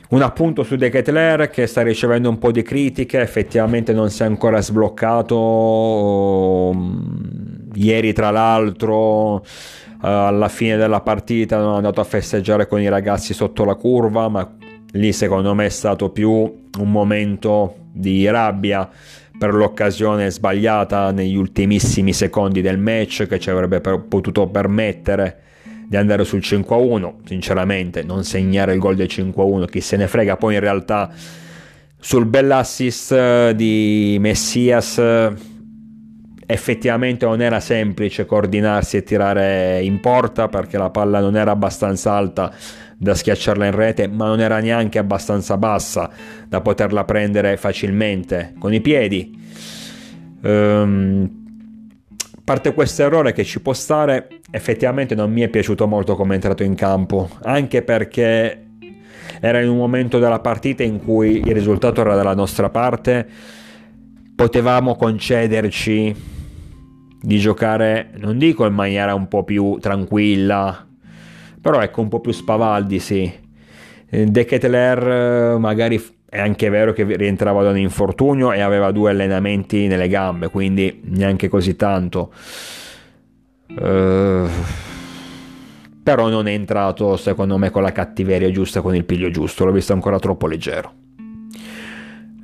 Un 0.10 0.24
appunto 0.24 0.64
su 0.64 0.76
De 0.76 0.90
Ketler 0.90 1.52
che 1.52 1.68
sta 1.68 1.84
ricevendo 1.84 2.30
un 2.30 2.40
po' 2.40 2.52
di 2.52 2.64
critiche, 2.64 3.22
effettivamente 3.22 3.94
non 3.94 4.10
si 4.10 4.24
è 4.24 4.26
ancora 4.26 4.60
sbloccato. 4.60 5.36
Ieri, 7.76 8.12
tra 8.12 8.32
l'altro, 8.32 9.46
alla 10.00 10.48
fine 10.48 10.78
della 10.78 11.02
partita 11.02 11.60
non 11.60 11.74
è 11.74 11.76
andato 11.76 12.02
a 12.02 12.06
festeggiare 12.06 12.66
con 12.66 12.82
i 12.82 12.90
ragazzi 12.90 13.36
sotto 13.36 13.64
la 13.66 13.76
curva, 13.76 14.30
ma 14.30 14.58
lì 14.94 15.14
secondo 15.14 15.54
me 15.54 15.66
è 15.66 15.70
stato 15.70 16.10
più 16.10 16.30
un 16.32 16.92
momento 16.92 17.76
di 17.92 18.28
rabbia 18.30 18.90
per 19.38 19.54
l'occasione 19.54 20.30
sbagliata 20.30 21.12
negli 21.12 21.36
ultimissimi 21.36 22.14
secondi 22.14 22.62
del 22.62 22.78
match 22.78 23.26
che 23.28 23.40
ci 23.40 23.50
avrebbe 23.50 23.80
potuto 23.80 24.48
permettere 24.48 25.42
di 25.88 25.96
andare 25.96 26.24
sul 26.24 26.40
5-1, 26.40 27.14
sinceramente 27.26 28.04
non 28.04 28.24
segnare 28.24 28.74
il 28.74 28.80
gol 28.80 28.96
del 28.96 29.08
5-1, 29.10 29.66
chi 29.66 29.82
se 29.82 29.98
ne 29.98 30.08
frega, 30.08 30.38
poi 30.38 30.54
in 30.54 30.60
realtà 30.60 31.10
sul 32.00 32.26
bell'assist 32.26 33.12
eh, 33.12 33.54
di 33.56 34.18
Messias 34.20 35.00
eh, 35.00 35.34
effettivamente 36.46 37.26
non 37.26 37.42
era 37.42 37.60
semplice 37.60 38.26
coordinarsi 38.26 38.98
e 38.98 39.04
tirare 39.04 39.82
in 39.82 40.00
porta 40.00 40.48
perché 40.48 40.78
la 40.78 40.90
palla 40.90 41.20
non 41.20 41.36
era 41.36 41.52
abbastanza 41.52 42.14
alta 42.14 42.52
da 43.02 43.16
schiacciarla 43.16 43.66
in 43.66 43.72
rete, 43.72 44.08
ma 44.08 44.28
non 44.28 44.42
era 44.42 44.60
neanche 44.60 45.00
abbastanza 45.00 45.58
bassa 45.58 46.10
da 46.46 46.60
poterla 46.60 47.06
prendere 47.06 47.56
facilmente 47.56 48.54
con 48.60 48.74
i 48.74 48.82
piedi. 48.82 49.38
Um, 50.42 51.38
parte 52.44 52.74
questo 52.74 53.04
errore 53.04 53.32
che 53.32 53.46
ci 53.46 53.62
può 53.62 53.72
stare, 53.72 54.28
effettivamente 54.52 55.16
non 55.16 55.32
mi 55.32 55.42
è 55.42 55.48
piaciuto 55.48 55.88
molto 55.88 56.16
come 56.16 56.32
è 56.32 56.36
entrato 56.36 56.64
in 56.64 56.76
campo, 56.76 57.30
anche 57.44 57.84
perché 57.84 58.66
era 59.40 59.62
in 59.62 59.70
un 59.70 59.78
momento 59.78 60.20
della 60.20 60.40
partita 60.40 60.84
in 60.84 61.00
cui 61.02 61.38
il 61.38 61.54
risultato 61.54 62.02
era 62.02 62.16
dalla 62.16 62.36
nostra 62.36 62.70
parte, 62.70 63.26
potevamo 64.36 64.96
concederci 64.96 66.16
di 67.22 67.40
giocare, 67.40 68.12
non 68.18 68.38
dico 68.38 68.66
in 68.66 68.74
maniera 68.74 69.14
un 69.14 69.30
po' 69.30 69.46
più 69.46 69.78
tranquilla, 69.80 70.86
però 71.62 71.82
ecco 71.82 72.02
un 72.02 72.10
po' 72.10 72.20
più 72.20 72.32
spavaldi, 72.32 73.00
sì. 73.00 73.48
De 74.10 74.46
Ketteler 74.46 75.58
magari 75.60 76.04
è 76.30 76.40
anche 76.40 76.70
vero 76.70 76.94
che 76.94 77.04
rientrava 77.04 77.64
da 77.64 77.70
un 77.70 77.78
infortunio 77.78 78.52
e 78.52 78.62
aveva 78.62 78.92
due 78.92 79.12
allenamenti 79.12 79.88
nelle 79.88 80.08
gambe, 80.08 80.50
quindi 80.50 81.02
neanche 81.06 81.48
così 81.48 81.76
tanto. 81.76 82.32
Uh, 83.68 84.48
però 86.02 86.28
non 86.28 86.48
è 86.48 86.54
entrato 86.54 87.18
secondo 87.18 87.58
me 87.58 87.70
con 87.70 87.84
la 87.84 87.92
cattiveria 87.92 88.50
giusta, 88.50 88.82
con 88.82 88.96
il 88.96 89.06
piglio 89.06 89.30
giusto, 89.30 89.66
l'ho 89.66 89.72
visto 89.72 89.94
ancora 89.94 90.18
troppo 90.18 90.48
leggero. 90.48 90.94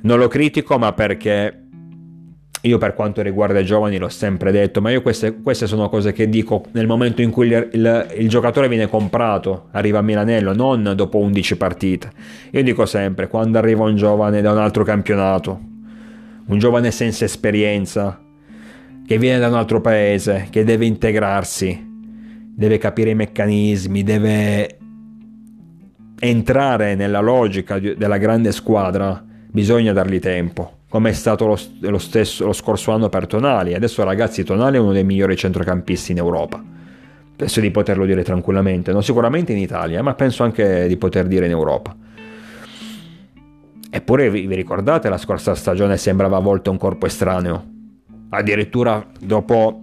Non 0.02 0.18
lo 0.18 0.28
critico, 0.28 0.78
ma 0.78 0.92
perché 0.92 1.65
io 2.66 2.78
per 2.78 2.94
quanto 2.94 3.22
riguarda 3.22 3.60
i 3.60 3.64
giovani 3.64 3.96
l'ho 3.96 4.08
sempre 4.08 4.50
detto, 4.50 4.80
ma 4.80 4.90
io 4.90 5.00
queste, 5.00 5.40
queste 5.40 5.66
sono 5.66 5.88
cose 5.88 6.12
che 6.12 6.28
dico 6.28 6.64
nel 6.72 6.86
momento 6.86 7.22
in 7.22 7.30
cui 7.30 7.46
il, 7.46 7.68
il, 7.72 8.14
il, 8.18 8.28
giocatore 8.28 8.68
viene 8.68 8.88
comprato, 8.88 9.68
arriva 9.70 10.00
a 10.00 10.02
Milanello, 10.02 10.52
non 10.52 10.92
dopo 10.96 11.18
11 11.18 11.56
partite. 11.56 12.10
Io 12.50 12.62
dico 12.62 12.84
sempre, 12.84 13.28
quando 13.28 13.58
arriva 13.58 13.84
un 13.84 13.96
giovane 13.96 14.40
da 14.40 14.52
un 14.52 14.58
altro 14.58 14.84
campionato, 14.84 15.60
un 16.46 16.58
giovane 16.58 16.90
senza 16.90 17.24
esperienza, 17.24 18.20
che 19.06 19.18
viene 19.18 19.38
da 19.38 19.48
un 19.48 19.54
altro 19.54 19.80
paese, 19.80 20.48
che 20.50 20.64
deve 20.64 20.86
integrarsi, 20.86 21.84
deve 22.54 22.78
capire 22.78 23.10
i 23.10 23.14
meccanismi, 23.14 24.02
deve 24.02 24.78
entrare 26.18 26.94
nella 26.96 27.20
logica 27.20 27.78
della 27.78 28.18
grande 28.18 28.50
squadra, 28.50 29.22
bisogna 29.50 29.92
dargli 29.92 30.18
tempo 30.18 30.75
come 30.88 31.10
è 31.10 31.12
stato 31.12 31.46
lo, 31.46 31.58
lo, 31.80 31.98
stesso, 31.98 32.46
lo 32.46 32.52
scorso 32.52 32.92
anno 32.92 33.08
per 33.08 33.26
Tonali. 33.26 33.74
Adesso 33.74 34.04
ragazzi 34.04 34.44
Tonali 34.44 34.76
è 34.76 34.80
uno 34.80 34.92
dei 34.92 35.04
migliori 35.04 35.36
centrocampisti 35.36 36.12
in 36.12 36.18
Europa. 36.18 36.62
Penso 37.36 37.60
di 37.60 37.70
poterlo 37.70 38.06
dire 38.06 38.22
tranquillamente, 38.22 38.92
non 38.92 39.02
sicuramente 39.02 39.52
in 39.52 39.58
Italia, 39.58 40.02
ma 40.02 40.14
penso 40.14 40.42
anche 40.42 40.86
di 40.86 40.96
poter 40.96 41.26
dire 41.26 41.44
in 41.44 41.50
Europa. 41.50 41.94
Eppure 43.90 44.30
vi, 44.30 44.46
ricordate 44.54 45.08
la 45.08 45.18
scorsa 45.18 45.54
stagione 45.54 45.96
sembrava 45.96 46.36
a 46.36 46.40
volte 46.40 46.70
un 46.70 46.78
corpo 46.78 47.06
estraneo. 47.06 47.64
Addirittura 48.30 49.04
dopo 49.20 49.80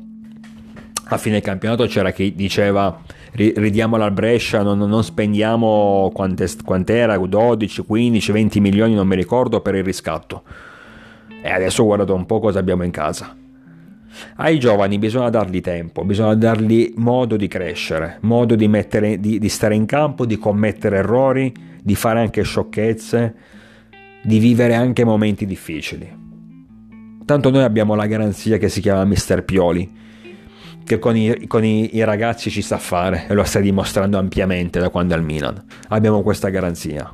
a 1.05 1.17
fine 1.17 1.41
campionato 1.41 1.85
c'era 1.85 2.11
chi 2.11 2.33
diceva 2.33 3.01
ridiamola 3.33 4.05
al 4.05 4.11
Brescia, 4.11 4.61
non, 4.61 4.77
non 4.77 5.03
spendiamo 5.03 6.11
quante, 6.13 6.47
quant'era, 6.63 7.17
12, 7.17 7.81
15, 7.83 8.31
20 8.31 8.59
milioni, 8.59 8.93
non 8.93 9.07
mi 9.07 9.15
ricordo, 9.15 9.61
per 9.61 9.75
il 9.75 9.83
riscatto. 9.83 10.43
E 11.45 11.51
adesso 11.51 11.83
guardate 11.83 12.13
un 12.13 12.25
po' 12.25 12.39
cosa 12.39 12.59
abbiamo 12.59 12.83
in 12.83 12.91
casa. 12.91 13.35
Ai 14.37 14.59
giovani 14.59 14.97
bisogna 14.97 15.29
dargli 15.29 15.59
tempo, 15.59 16.05
bisogna 16.05 16.35
dargli 16.35 16.93
modo 16.95 17.35
di 17.35 17.49
crescere, 17.49 18.19
modo 18.21 18.55
di, 18.55 18.69
mettere, 18.69 19.19
di, 19.19 19.39
di 19.39 19.49
stare 19.49 19.75
in 19.75 19.85
campo, 19.85 20.25
di 20.25 20.37
commettere 20.37 20.97
errori, 20.97 21.53
di 21.81 21.95
fare 21.95 22.21
anche 22.21 22.43
sciocchezze, 22.43 23.35
di 24.23 24.39
vivere 24.39 24.73
anche 24.75 25.03
momenti 25.03 25.45
difficili. 25.45 26.21
Tanto 27.25 27.49
noi 27.49 27.63
abbiamo 27.63 27.93
la 27.95 28.05
garanzia 28.05 28.57
che 28.57 28.69
si 28.69 28.79
chiama 28.79 29.03
Mister 29.03 29.43
Pioli, 29.43 29.91
che 30.85 30.97
con, 30.97 31.17
i, 31.17 31.45
con 31.47 31.65
i, 31.65 31.97
i, 31.97 32.05
ragazzi 32.05 32.49
ci 32.49 32.61
sa 32.61 32.77
fare 32.77 33.25
e 33.27 33.33
lo 33.33 33.43
sta 33.43 33.59
dimostrando 33.59 34.17
ampiamente 34.17 34.79
da 34.79 34.87
quando 34.87 35.13
è 35.13 35.17
al 35.17 35.23
Milan. 35.25 35.61
Abbiamo 35.89 36.21
questa 36.21 36.47
garanzia. 36.47 37.13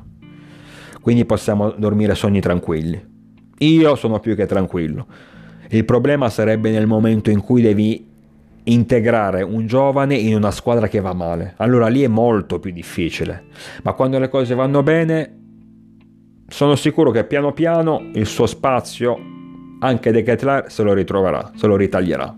Quindi 1.00 1.24
possiamo 1.24 1.70
dormire 1.70 2.14
sogni 2.14 2.40
tranquilli. 2.40 3.09
Io 3.62 3.94
sono 3.94 4.20
più 4.20 4.34
che 4.34 4.46
tranquillo. 4.46 5.06
Il 5.68 5.84
problema 5.84 6.30
sarebbe 6.30 6.70
nel 6.70 6.86
momento 6.86 7.30
in 7.30 7.40
cui 7.40 7.60
devi 7.60 8.08
integrare 8.64 9.42
un 9.42 9.66
giovane 9.66 10.14
in 10.14 10.34
una 10.34 10.50
squadra 10.50 10.88
che 10.88 11.00
va 11.00 11.12
male. 11.12 11.54
Allora 11.58 11.88
lì 11.88 12.02
è 12.02 12.08
molto 12.08 12.58
più 12.58 12.72
difficile. 12.72 13.44
Ma 13.82 13.92
quando 13.92 14.18
le 14.18 14.28
cose 14.30 14.54
vanno 14.54 14.82
bene, 14.82 15.38
sono 16.48 16.74
sicuro 16.74 17.10
che 17.10 17.24
piano 17.24 17.52
piano 17.52 18.10
il 18.14 18.26
suo 18.26 18.46
spazio, 18.46 19.18
anche 19.80 20.10
De 20.10 20.22
Ketlar, 20.22 20.70
se 20.72 20.82
lo 20.82 20.94
ritroverà, 20.94 21.52
se 21.54 21.66
lo 21.66 21.76
ritaglierà. 21.76 22.34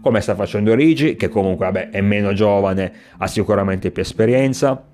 Come 0.00 0.20
sta 0.20 0.34
facendo 0.34 0.74
Rigi, 0.74 1.14
che 1.14 1.28
comunque 1.28 1.66
vabbè, 1.66 1.90
è 1.90 2.00
meno 2.00 2.32
giovane, 2.32 2.92
ha 3.16 3.26
sicuramente 3.28 3.92
più 3.92 4.02
esperienza 4.02 4.89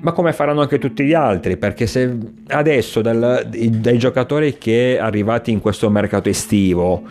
ma 0.00 0.12
come 0.12 0.32
faranno 0.32 0.60
anche 0.60 0.78
tutti 0.78 1.04
gli 1.04 1.14
altri, 1.14 1.56
perché 1.56 1.86
se 1.86 2.16
adesso 2.48 3.00
dal, 3.00 3.46
dai 3.48 3.98
giocatori 3.98 4.56
che 4.58 4.98
arrivati 5.00 5.50
in 5.50 5.60
questo 5.60 5.90
mercato 5.90 6.28
estivo 6.28 7.04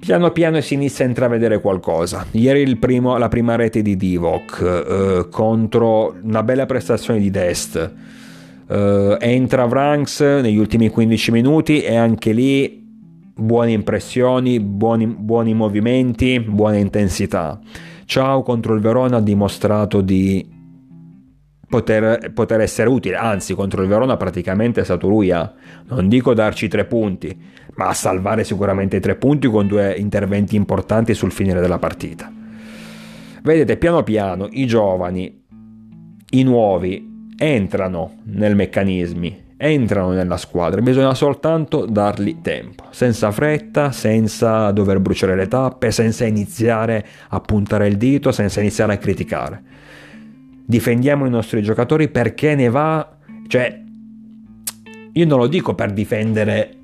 piano 0.00 0.30
piano 0.30 0.60
si 0.62 0.74
inizia 0.74 1.04
a 1.04 1.08
intravedere 1.08 1.60
qualcosa. 1.60 2.26
Ieri 2.32 2.74
primo, 2.76 3.16
la 3.18 3.28
prima 3.28 3.54
rete 3.54 3.82
di 3.82 3.96
Divock 3.96 4.62
eh, 4.62 5.26
contro 5.30 6.16
una 6.22 6.42
bella 6.42 6.66
prestazione 6.66 7.20
di 7.20 7.30
Dest. 7.30 7.92
Eh, 8.66 9.16
entra 9.20 9.66
Vranks 9.66 10.20
negli 10.20 10.56
ultimi 10.56 10.88
15 10.88 11.30
minuti 11.30 11.82
e 11.82 11.96
anche 11.96 12.32
lì 12.32 12.82
buone 13.34 13.72
impressioni, 13.72 14.58
buoni, 14.58 15.06
buoni 15.06 15.52
movimenti, 15.52 16.40
buona 16.40 16.78
intensità. 16.78 17.60
Ciao 18.06 18.42
contro 18.42 18.74
il 18.74 18.80
Verona 18.80 19.18
ha 19.18 19.20
dimostrato 19.20 20.00
di 20.00 20.58
poter, 21.70 22.32
poter, 22.34 22.60
essere 22.60 22.90
utile. 22.90 23.16
Anzi, 23.16 23.54
contro 23.54 23.80
il 23.80 23.88
Verona 23.88 24.16
praticamente 24.16 24.82
è 24.82 24.84
stato 24.84 25.08
lui 25.08 25.30
a, 25.30 25.50
non 25.86 26.08
dico 26.08 26.34
darci 26.34 26.68
tre 26.68 26.84
punti, 26.84 27.34
ma 27.76 27.86
a 27.86 27.94
salvare 27.94 28.44
sicuramente 28.44 28.96
i 28.96 29.00
tre 29.00 29.14
punti 29.14 29.48
con 29.48 29.66
due 29.66 29.94
interventi 29.94 30.56
importanti 30.56 31.14
sul 31.14 31.32
finire 31.32 31.60
della 31.60 31.78
partita. 31.78 32.30
Vedete, 33.42 33.76
piano 33.78 34.02
piano 34.02 34.48
i 34.50 34.66
giovani, 34.66 35.42
i 36.30 36.42
nuovi, 36.42 37.28
entrano 37.38 38.18
nei 38.24 38.54
meccanismi, 38.54 39.44
entrano 39.56 40.10
nella 40.10 40.36
squadra, 40.36 40.82
bisogna 40.82 41.14
soltanto 41.14 41.86
dargli 41.86 42.40
tempo, 42.42 42.84
senza 42.90 43.30
fretta, 43.30 43.92
senza 43.92 44.72
dover 44.72 44.98
bruciare 44.98 45.36
le 45.36 45.46
tappe, 45.46 45.90
senza 45.92 46.26
iniziare 46.26 47.06
a 47.28 47.40
puntare 47.40 47.86
il 47.86 47.96
dito, 47.96 48.32
senza 48.32 48.60
iniziare 48.60 48.94
a 48.94 48.98
criticare 48.98 49.62
difendiamo 50.70 51.26
i 51.26 51.30
nostri 51.30 51.62
giocatori 51.62 52.08
perché 52.08 52.54
ne 52.54 52.68
va, 52.68 53.16
cioè 53.48 53.82
io 55.12 55.26
non 55.26 55.38
lo 55.40 55.48
dico 55.48 55.74
per 55.74 55.92
difendere 55.92 56.76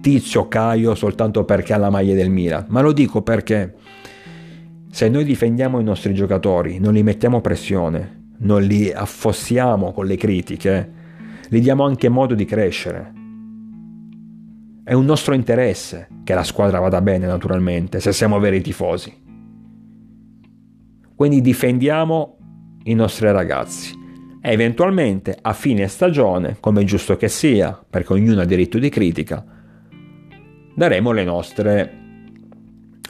tizio 0.00 0.48
Caio 0.48 0.96
soltanto 0.96 1.44
perché 1.44 1.72
ha 1.72 1.76
la 1.76 1.88
maglia 1.88 2.14
del 2.14 2.30
Milan, 2.30 2.64
ma 2.68 2.80
lo 2.80 2.92
dico 2.92 3.22
perché 3.22 3.76
se 4.90 5.08
noi 5.08 5.22
difendiamo 5.22 5.78
i 5.78 5.84
nostri 5.84 6.14
giocatori, 6.14 6.80
non 6.80 6.94
li 6.94 7.04
mettiamo 7.04 7.40
pressione, 7.40 8.32
non 8.38 8.62
li 8.62 8.90
affossiamo 8.90 9.92
con 9.92 10.06
le 10.06 10.16
critiche, 10.16 10.92
gli 11.48 11.60
diamo 11.60 11.84
anche 11.84 12.08
modo 12.08 12.34
di 12.34 12.44
crescere. 12.44 13.12
È 14.82 14.94
un 14.94 15.04
nostro 15.04 15.34
interesse 15.34 16.08
che 16.24 16.34
la 16.34 16.42
squadra 16.42 16.80
vada 16.80 17.00
bene, 17.00 17.26
naturalmente, 17.26 18.00
se 18.00 18.12
siamo 18.12 18.40
veri 18.40 18.60
tifosi. 18.62 19.14
Quindi 21.14 21.40
difendiamo 21.40 22.37
i 22.88 22.94
nostri 22.94 23.30
ragazzi. 23.30 23.96
E 24.40 24.52
eventualmente 24.52 25.36
a 25.40 25.52
fine 25.52 25.88
stagione, 25.88 26.56
come 26.60 26.82
è 26.82 26.84
giusto 26.84 27.16
che 27.16 27.28
sia, 27.28 27.78
perché 27.88 28.12
ognuno 28.12 28.40
ha 28.40 28.44
diritto 28.44 28.78
di 28.78 28.88
critica, 28.88 29.44
daremo 30.74 31.12
nostre, 31.24 31.92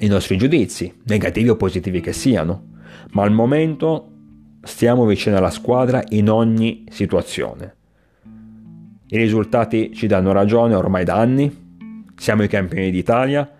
i 0.00 0.06
nostri 0.06 0.36
giudizi, 0.36 0.92
negativi 1.04 1.48
o 1.48 1.56
positivi 1.56 2.00
che 2.00 2.12
siano, 2.12 2.76
ma 3.12 3.22
al 3.22 3.32
momento 3.32 4.12
stiamo 4.62 5.04
vicino 5.06 5.36
alla 5.36 5.50
squadra 5.50 6.02
in 6.08 6.28
ogni 6.28 6.84
situazione. 6.90 7.76
I 9.10 9.16
risultati 9.16 9.92
ci 9.94 10.06
danno 10.06 10.32
ragione 10.32 10.74
ormai 10.74 11.04
da 11.04 11.16
anni, 11.16 11.66
siamo 12.16 12.42
i 12.42 12.48
campioni 12.48 12.90
d'Italia, 12.90 13.50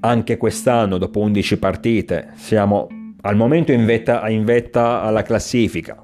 anche 0.00 0.36
quest'anno 0.36 0.98
dopo 0.98 1.20
11 1.20 1.58
partite 1.58 2.30
siamo 2.34 2.88
al 3.26 3.36
momento 3.36 3.72
in 3.72 3.84
vetta, 3.84 4.28
in 4.28 4.44
vetta 4.44 5.02
alla 5.02 5.22
classifica, 5.22 6.02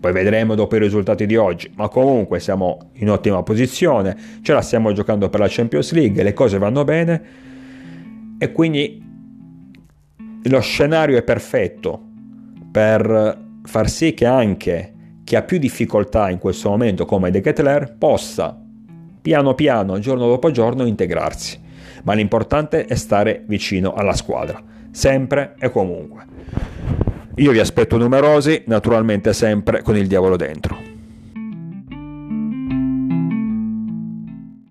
poi 0.00 0.12
vedremo 0.12 0.54
dopo 0.54 0.76
i 0.76 0.80
risultati 0.80 1.26
di 1.26 1.36
oggi, 1.36 1.70
ma 1.76 1.88
comunque 1.88 2.40
siamo 2.40 2.90
in 2.94 3.08
ottima 3.08 3.42
posizione, 3.42 4.16
ce 4.42 4.52
la 4.52 4.60
stiamo 4.60 4.92
giocando 4.92 5.30
per 5.30 5.40
la 5.40 5.46
Champions 5.48 5.92
League, 5.92 6.22
le 6.22 6.32
cose 6.32 6.58
vanno 6.58 6.84
bene 6.84 7.22
e 8.36 8.52
quindi 8.52 9.02
lo 10.42 10.60
scenario 10.60 11.16
è 11.16 11.22
perfetto 11.22 12.02
per 12.70 13.40
far 13.62 13.88
sì 13.88 14.12
che 14.12 14.26
anche 14.26 14.92
chi 15.24 15.36
ha 15.36 15.42
più 15.42 15.58
difficoltà 15.58 16.28
in 16.28 16.38
questo 16.38 16.68
momento 16.68 17.06
come 17.06 17.30
De 17.30 17.40
Ketler 17.40 17.94
possa 17.96 18.60
piano 19.22 19.54
piano, 19.54 19.98
giorno 20.00 20.26
dopo 20.26 20.50
giorno 20.50 20.84
integrarsi. 20.84 21.62
Ma 22.02 22.12
l'importante 22.12 22.84
è 22.84 22.94
stare 22.94 23.42
vicino 23.46 23.94
alla 23.94 24.12
squadra, 24.12 24.62
sempre 24.94 25.56
e 25.58 25.70
comunque. 25.70 26.24
Io 27.36 27.50
vi 27.50 27.58
aspetto 27.58 27.98
numerosi, 27.98 28.62
naturalmente 28.66 29.32
sempre 29.32 29.82
con 29.82 29.96
il 29.96 30.06
diavolo 30.06 30.36
dentro. 30.36 30.93